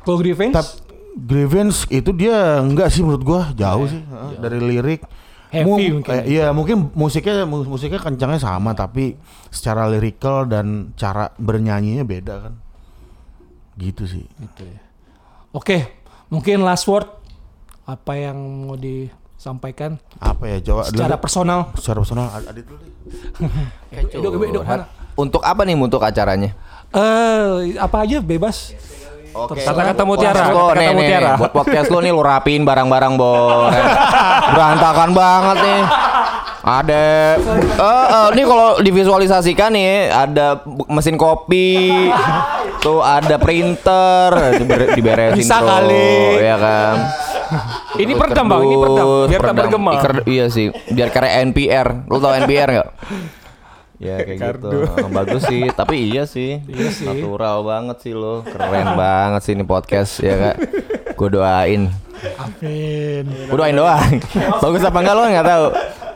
[0.00, 0.68] Kalau Revenge Tap
[1.10, 5.02] Grievance itu dia enggak sih menurut gua jauh sih heeh, dari lirik.
[5.50, 6.14] Heavy Mu- mungkin.
[6.14, 9.18] eh, Iya mungkin musiknya mu- musiknya kencangnya sama tapi
[9.50, 12.54] secara lyrical dan cara bernyanyinya beda kan.
[13.74, 14.24] Gitu sih.
[15.50, 15.90] Oke,
[16.30, 17.10] mungkin last word
[17.82, 18.38] apa yang
[18.70, 18.78] mau
[19.40, 21.60] disampaikan Apa ya Jawa secara dulu- personal?
[21.72, 22.92] secara personal Ad- Adit dulu deh.
[24.12, 24.84] Hidup, hidup, hidup, mana?
[25.16, 26.52] untuk apa nih untuk acaranya
[26.90, 28.74] Eh, apa aja bebas.
[29.30, 29.62] Oke.
[29.62, 31.22] Kata-kata mutiara, lo, kata-kata nih, nih, mutiara.
[31.24, 33.70] nih, buat podcast lo nih lo rapiin barang-barang Bon.
[34.52, 35.82] Berantakan banget nih.
[36.60, 37.04] Ada
[37.70, 42.10] eh eh, ini kalau divisualisasikan nih ada mesin kopi.
[42.82, 44.28] Tuh ada printer
[44.58, 46.42] diber- diberesin Bisa kali.
[46.42, 46.94] ya kan.
[48.02, 48.76] Ini peredam bang, ini.
[48.76, 49.58] Kerdus, Biar tak peredam.
[49.58, 49.92] bergema.
[49.96, 51.88] Iker- iya sih, biar kayak NPR.
[52.06, 52.90] Lo tau NPR nggak?
[54.00, 54.68] Ya kayak gitu.
[55.12, 56.56] Bagus sih, tapi iya sih.
[57.04, 58.40] Natural banget sih lo.
[58.40, 60.56] Keren banget sih ini podcast ya kak.
[61.20, 61.92] Gue doain.
[62.40, 63.24] Amin.
[63.28, 64.16] Gue doain doang.
[64.56, 65.66] Bagus apa enggak lo nggak tahu.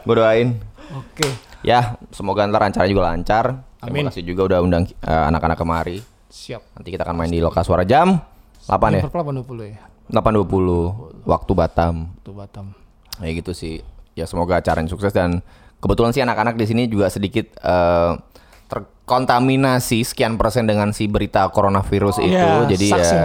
[0.01, 0.49] Gue doain.
[0.97, 1.29] Oke.
[1.61, 3.45] Ya, semoga ntar acaranya juga lancar.
[3.85, 4.01] Amin.
[4.01, 6.01] Terima kasih juga udah undang eh, anak-anak kemari.
[6.33, 6.81] Siap.
[6.81, 8.17] Nanti kita akan main di Loka Suara jam
[8.65, 9.05] 8 ya.
[9.05, 9.85] Per 8.20 ya.
[10.13, 11.95] 8.20 waktu Batam.
[12.21, 12.77] Tuh Batam.
[13.23, 13.81] Ya gitu sih.
[14.15, 15.41] Ya semoga acaranya sukses dan
[15.81, 18.13] kebetulan sih anak-anak di sini juga sedikit eh,
[18.69, 22.33] terkontaminasi sekian persen dengan si berita coronavirus itu.
[22.35, 23.23] Ya, jadi ya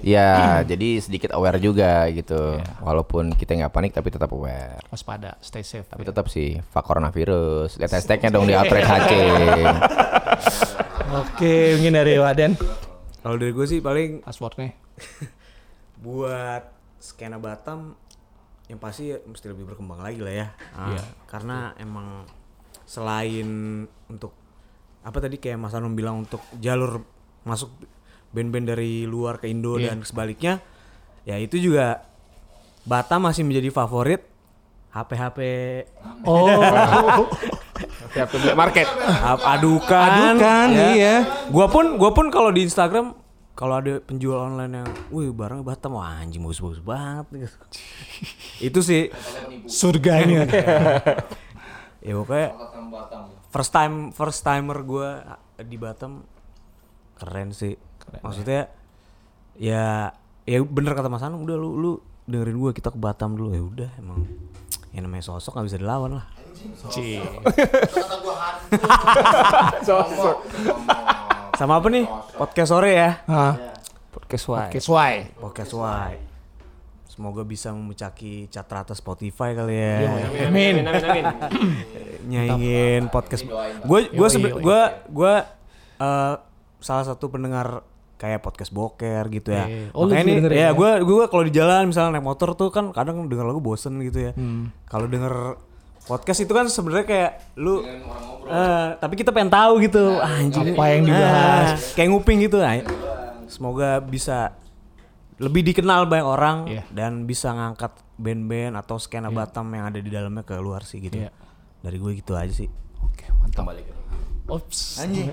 [0.00, 0.28] ya
[0.64, 2.58] jadi sedikit aware juga gitu.
[2.80, 4.80] Walaupun kita nggak panik tapi tetap aware.
[4.88, 5.86] Waspada, stay safe.
[5.88, 7.76] Tapi tetap sih fuck coronavirus.
[7.76, 9.12] Lihat hashtagnya dong di Outrage HC.
[11.10, 12.54] Oke, mungkin dari Waden
[13.20, 14.72] Kalau dari gue sih paling passwordnya.
[16.00, 16.62] Buat
[16.96, 17.96] skena Batam
[18.66, 20.48] yang pasti ya mesti lebih berkembang lagi lah ya.
[20.72, 20.94] Ah,
[21.26, 22.24] Karena emang
[22.84, 23.48] selain
[24.06, 24.32] untuk
[25.00, 27.02] apa tadi kayak Mas Anum bilang untuk jalur
[27.42, 27.72] masuk
[28.30, 30.62] band-band dari luar ke Indo dan sebaliknya,
[31.24, 32.06] ya itu juga
[32.80, 34.22] Batam masih menjadi favorit
[34.90, 35.38] HP-HP
[36.24, 37.28] Oh, tuh,
[38.54, 38.86] market.
[39.46, 41.14] adukan, Adukan, iya.
[41.48, 43.14] Gua pun gua pun kalau di Instagram
[43.60, 46.00] kalau ada penjual online yang, wih barang Batam.
[46.00, 47.56] Wah anjing bagus-bagus banget gitu.
[48.72, 49.02] itu sih.
[49.68, 50.48] Surganya.
[52.06, 52.56] ya pokoknya
[53.52, 56.24] first time first timer gua di Batam
[57.20, 57.76] keren sih.
[58.24, 58.72] Maksudnya
[59.60, 60.16] ya
[60.48, 63.52] ya bener kata Mas Anung udah lu lu dengerin gua kita ke Batam dulu.
[63.52, 64.24] Ya udah emang
[64.96, 66.24] yang namanya sosok nggak bisa dilawan lah.
[71.60, 72.08] Sama apa nih?
[72.40, 73.20] Podcast sore ya.
[73.28, 73.52] Hah?
[74.08, 74.72] Podcast Why.
[74.72, 75.14] Oke, why?
[75.36, 76.12] Podcast Y.
[77.04, 80.08] Semoga bisa memucaki cat rata Spotify kali ya.
[80.48, 80.80] Amin.
[80.80, 81.24] Amin amin.
[82.32, 83.44] Nyaingin podcast.
[83.84, 84.80] Gue gue sebe- gue
[85.12, 85.34] gue
[86.00, 86.34] eh,
[86.80, 87.84] salah satu pendengar
[88.16, 89.68] kayak podcast boker gitu ya.
[89.68, 90.68] Eh, oh, Makanya ya ya?
[90.72, 94.32] gue gue kalau di jalan misalnya naik motor tuh kan kadang denger lagu bosen gitu
[94.32, 94.32] ya.
[94.32, 94.72] Hmm.
[94.88, 95.60] Kalau denger
[96.04, 101.02] podcast itu kan sebenarnya kayak lu eh, tapi kita pengen tahu gitu anjing Apa yang
[101.04, 101.68] dibahas?
[101.70, 102.74] Ah, kayak nguping gitu nah,
[103.46, 104.56] semoga bisa
[105.36, 106.82] lebih dikenal banyak orang Iya.
[106.92, 111.16] dan bisa ngangkat band-band atau skena Batam yang ada di dalamnya ke luar sih gitu
[111.16, 111.32] Iya.
[111.80, 112.68] dari gue gitu aja sih
[113.00, 113.64] Oke, mantap.
[114.44, 115.00] Ops.
[115.00, 115.30] Anjing.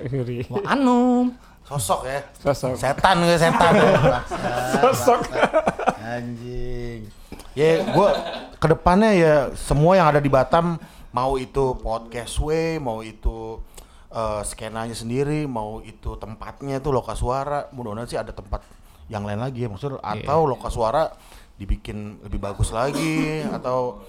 [0.47, 1.35] Wah, Anum.
[1.67, 2.21] Sosok ya.
[2.39, 2.79] Sosok.
[2.79, 3.73] Setan gue setan.
[4.79, 5.19] Sosok.
[5.99, 7.11] Anjing.
[7.51, 8.09] Ya gue
[8.57, 10.77] ke depannya ya semua yang ada di Batam
[11.13, 13.57] mau itu podcast way, mau itu
[14.13, 18.61] eh, skenanya sendiri, mau itu tempatnya itu loka suara, mudah-mudahan sih ada tempat
[19.07, 21.15] yang lain lagi ya maksudnya atau loka suara
[21.57, 24.03] dibikin lebih bagus lagi atau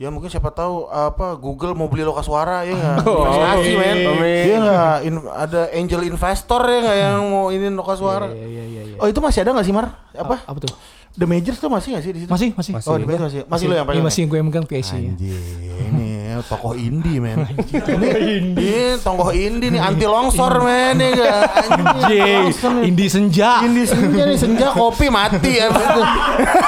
[0.00, 2.96] ya mungkin siapa tahu apa Google mau beli loka suara ya nggak?
[3.06, 3.98] Investasi men.
[4.18, 4.96] dia nggak?
[5.04, 8.26] In- ada angel investor ya nggak yang mau ini loka suara?
[8.30, 8.96] Iya, iya, iya, iya.
[8.98, 9.94] oh itu masih ada nggak sih Mar?
[10.16, 10.42] Apa?
[10.42, 10.72] Apa tuh?
[11.14, 12.72] The Majors tuh masih nggak sih di situ Masih, masih.
[12.76, 14.94] oh The Majors masih masih lo yang Iya, pegang masih gue yang megang PSI.
[14.94, 15.10] -nya.
[15.10, 15.42] Anjing,
[15.88, 16.08] ini
[16.50, 17.38] tokoh indie men.
[17.50, 21.42] ini, ini tokoh indie nih anti longsor men ya enggak.
[21.66, 22.44] Anjing,
[22.84, 25.66] Indi senja, Indie senja nih senja kopi mati ya.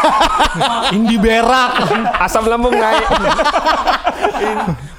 [0.97, 1.71] Indi berak.
[2.19, 3.07] Asam lambung naik.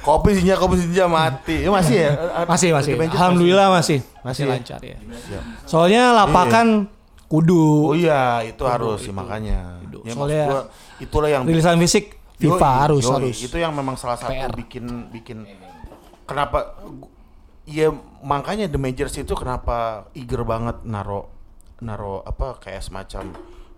[0.00, 1.56] kopi senja kopi senja mati.
[1.62, 2.10] Ya masih ya?
[2.48, 2.92] Masih, masih.
[2.98, 4.00] Alhamdulillah masih.
[4.22, 4.50] Masih Masih ya?
[4.54, 4.96] lancar ya.
[5.66, 6.88] Soalnya lapakan
[7.32, 9.80] kudu Oh iya, itu harus sih makanya.
[9.80, 10.62] Ya, maksud Soalnya gua,
[11.00, 13.14] itulah yang rilisan fisik FIFA Yoi, harus yoi.
[13.16, 13.36] harus.
[13.40, 14.52] Itu yang memang salah satu PR.
[14.52, 15.48] bikin bikin
[16.28, 16.76] kenapa
[17.62, 17.94] Iya
[18.26, 21.30] makanya The Majors itu kenapa eager banget naro
[21.78, 23.30] naro apa kayak semacam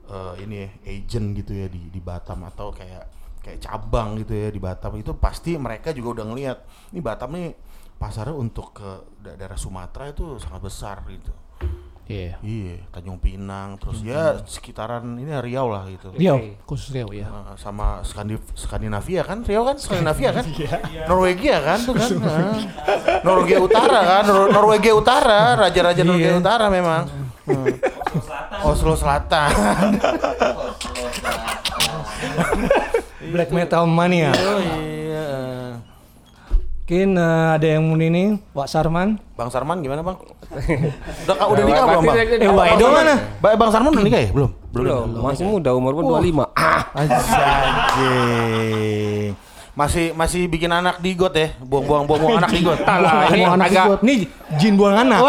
[0.08, 3.04] eh, ini ya, agent gitu ya di di Batam atau kayak
[3.44, 6.58] kayak cabang gitu ya di Batam itu pasti mereka juga udah ngelihat
[6.96, 7.52] ini Batam nih
[8.00, 8.88] pasarnya untuk ke
[9.20, 11.43] da- daerah Sumatera itu sangat besar gitu.
[12.04, 12.36] Iya.
[12.44, 16.12] Iya, Tanjung Pinang terus ya sekitaran ini Riau lah gitu.
[16.12, 16.36] Riau,
[16.68, 17.24] khusus Riau ya.
[17.32, 19.40] Uh, sama Skandif Skandinavia kan?
[19.40, 19.80] Riau kan?
[19.80, 20.44] Skandinavia kan?
[21.08, 22.10] Norwegia kan tuh kan?
[22.20, 22.60] Uh.
[23.24, 23.56] Norwegia.
[23.56, 24.22] Utara kan?
[24.28, 27.08] Nor- Norwegia Utara raja-raja Norwegia Utara memang.
[27.48, 27.72] Hmm.
[28.68, 29.52] Oslo Selatan.
[33.32, 34.30] Black Metal Mania.
[34.36, 34.93] oh iya
[36.84, 39.16] Mungkin eh, ada yang mau ini, Pak Sarman.
[39.40, 40.20] Bang Sarman gimana bang?
[41.24, 42.16] Udah udah nikah belum bang?
[42.36, 43.14] Eh, Wak Edo mana?
[43.40, 44.28] Ba- Bang Sarman udah nikah ya?
[44.28, 44.52] Belum?
[44.68, 46.44] Belum, masih muda umur pun 25.
[46.52, 47.24] Ah, Anjing
[49.74, 51.56] masih masih bikin anak di got ya?
[51.56, 54.28] Buang-buang buang anak di got Alah, ini buang anak agak- got Nih,
[54.60, 55.24] jin buang anak.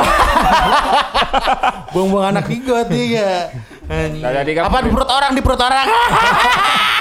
[1.95, 3.32] buang-buang anak di got nih ya
[3.86, 5.88] jadi apa di perut orang di perut orang?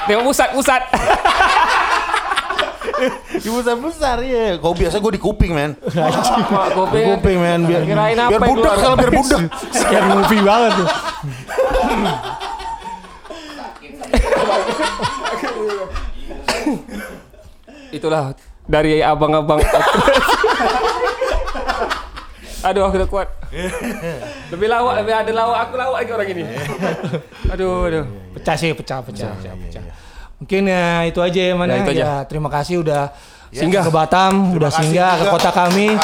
[0.07, 0.82] Tengok pusat pusat.
[3.42, 7.01] di besar besar ya kau biasa gue di kuping men di kopi.
[7.11, 9.40] kuping men biar Kirain apa biar budak kalau biar budak
[9.74, 10.88] Sekian movie banget tuh.
[17.95, 18.34] Itulah
[18.66, 19.62] dari abang-abang.
[22.64, 23.28] Aduh, aku udah kuat.
[24.49, 25.59] Lebih lawak, lebih ada lawak.
[25.68, 26.42] Aku lawak lagi orang ini.
[27.53, 28.05] Aduh, aduh.
[28.34, 29.84] Pecah sih, pecah, pecah, pecah, pecah.
[30.45, 32.05] Mungkin ya itu aja ya mana Ya, ya, itu aja.
[32.28, 33.16] terima kasih udah
[33.49, 33.80] Singgah.
[33.80, 35.97] ke Batam, udah kasih singgah ke kota kami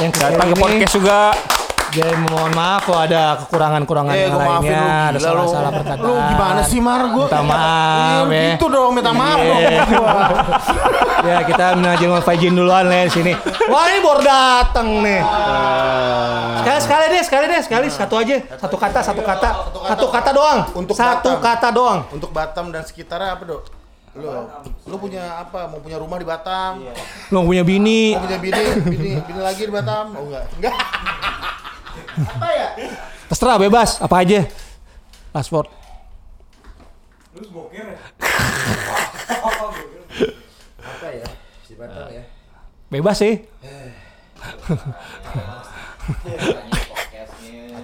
[0.00, 1.20] yang Datang ke podcast juga.
[1.92, 4.80] Jadi mohon maaf kalau ada kekurangan-kekurangan Eh, yang lainnya,
[5.12, 6.00] lu ada salah-salah perkataan.
[6.00, 7.26] Lu gimana sih Mar gue?
[7.28, 8.44] Minta maaf ya.
[8.56, 9.60] Gitu dong, minta maaf dong.
[11.28, 13.32] ya kita menajil mau Fajin duluan lah di sini.
[13.68, 15.20] Wah ini baru dateng nih.
[16.64, 19.48] Sekali sekali deh, sekali deh, sekali satu aja, satu kata, satu kata,
[19.92, 20.58] satu kata doang.
[20.72, 22.08] Untuk satu kata doang.
[22.08, 23.81] Untuk Batam dan sekitarnya apa dok?
[24.12, 24.28] Lu,
[24.92, 25.72] lu punya apa?
[25.72, 26.84] Mau punya rumah di Batam?
[27.32, 30.12] Lo punya bini, Mau punya bini, bini, bini lagi di Batam?
[30.12, 30.44] Oh enggak?
[30.60, 30.76] Enggak.
[32.36, 32.68] apa ya?
[33.32, 34.44] terserah bebas, apa aja.
[35.32, 35.68] Last word.
[40.76, 41.26] Apa ya?
[41.64, 42.24] Si Batam ya.
[42.92, 43.40] Bebas sih.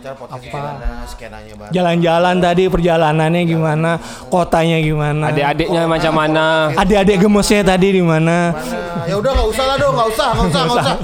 [0.09, 1.05] Acara podcast gimana?
[1.05, 1.73] Skenanya Batam.
[1.77, 3.91] Jalan-jalan tadi perjalanannya gimana,
[4.33, 5.29] kotanya gimana.
[5.29, 6.73] Adik-adiknya macam mana?
[6.73, 8.57] Adik-adik gemesnya tadi di mana?
[9.05, 10.97] Ya udah nggak usah lah dong, nggak usah, nggak usah, nggak usah.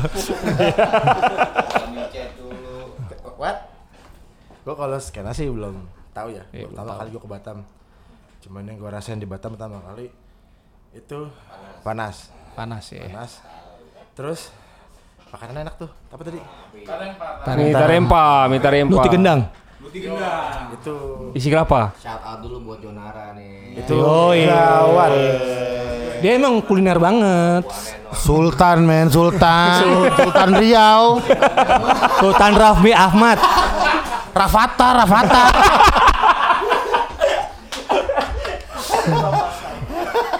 [3.44, 3.56] What?
[4.64, 5.84] Gue kalau skena sih belum
[6.16, 6.48] tahu ya.
[6.48, 7.60] Pertama kali gue ke Batam.
[8.40, 10.08] Cuman yang gue rasain di Batam pertama kali
[10.96, 11.28] Itu
[11.84, 12.32] panas.
[12.56, 13.04] Panas ya.
[13.04, 13.44] Panas.
[14.16, 14.48] Terus
[15.34, 15.90] makanan enak tuh.
[16.14, 16.38] Apa tadi?
[17.58, 18.94] Minta rempa, minta rempa.
[18.94, 19.40] Luti gendang.
[20.74, 20.94] Itu
[21.34, 21.90] Isi kelapa.
[21.98, 23.82] Shout out dulu buat Jonara nih.
[23.82, 24.46] itu Yoi.
[24.46, 25.10] gawat.
[26.22, 27.66] Dia emang kuliner banget.
[28.14, 29.82] Sultan men, Sultan.
[30.18, 31.18] Sultan Riau.
[32.22, 33.38] Sultan Raffi Ahmad.
[34.30, 35.42] Rafata, Rafata.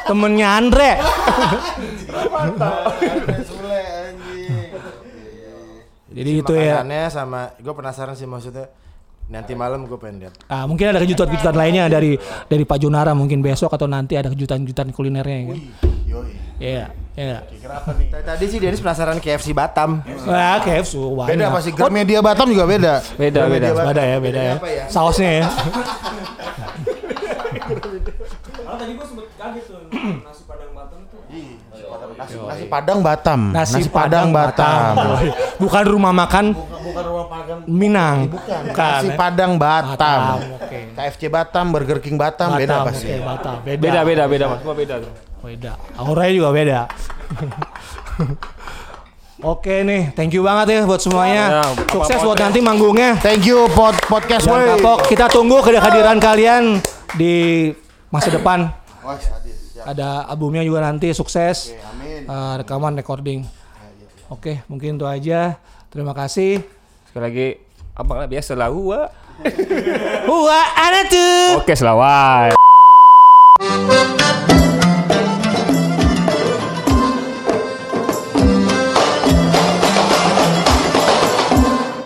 [0.05, 0.91] Temennya Andre.
[6.25, 6.81] Jadi itu ya.
[6.81, 8.73] Makanannya sama gue penasaran sih maksudnya
[9.25, 10.35] nanti malam gue pengen lihat.
[10.47, 14.89] Ah, mungkin ada kejutan-kejutan lainnya dari dari Pak Junara mungkin besok atau nanti ada kejutan-kejutan
[14.91, 15.59] kulinernya kan.
[16.55, 17.39] Iya, iya.
[17.43, 20.01] Tadi- Tadi sih Dennis penasaran KFC Batam.
[20.25, 21.29] Wah, KFC banyak.
[21.31, 22.95] Beda pasti Gramedia Batam juga beda.
[23.15, 23.69] Beda, beda.
[23.75, 24.55] Beda ya, beda ya.
[24.57, 24.87] Ya?
[24.89, 25.45] Sausnya ya.
[27.65, 29.79] Karena tadi gue sempet kaget tuh
[30.21, 30.71] nasi padang.
[32.15, 33.41] Nasi, nasi Padang Batam.
[33.51, 34.93] Nasi, Padang Batam.
[35.63, 37.59] Bukan rumah makan Bukan rumah Padang.
[37.67, 38.17] Minang.
[38.31, 38.61] Bukan.
[38.71, 39.97] Nasi Padang Batam.
[39.97, 40.23] Batam.
[40.95, 43.07] KFC Batam, Burger King Batam, beda Batam, pasti.
[43.09, 43.55] oke, Batam.
[43.63, 43.81] Beda.
[43.81, 44.59] Beda, beda, beda, Mas.
[44.63, 45.13] Semua beda tuh.
[45.43, 45.73] Beda.
[45.95, 46.81] Auranya juga beda.
[49.45, 51.61] Oke nih, thank you banget ya buat semuanya.
[51.61, 53.19] Ya, Sukses apa- buat nanti manggungnya.
[53.21, 54.69] Thank you pod podcast Dan woi.
[54.73, 56.81] kapok, kita tunggu kehadiran kalian
[57.13, 57.69] di
[58.09, 58.73] masa depan.
[59.85, 61.77] Ada albumnya juga nanti sukses.
[62.25, 63.45] Eh, rekaman recording.
[64.33, 65.61] Oke, mungkin itu aja.
[65.93, 66.65] Terima kasih.
[67.13, 67.49] Sekali lagi,
[67.93, 69.13] apa biasa lah, gua.
[70.25, 71.61] Wah, ada tuh.
[71.61, 72.57] Oke, selawat.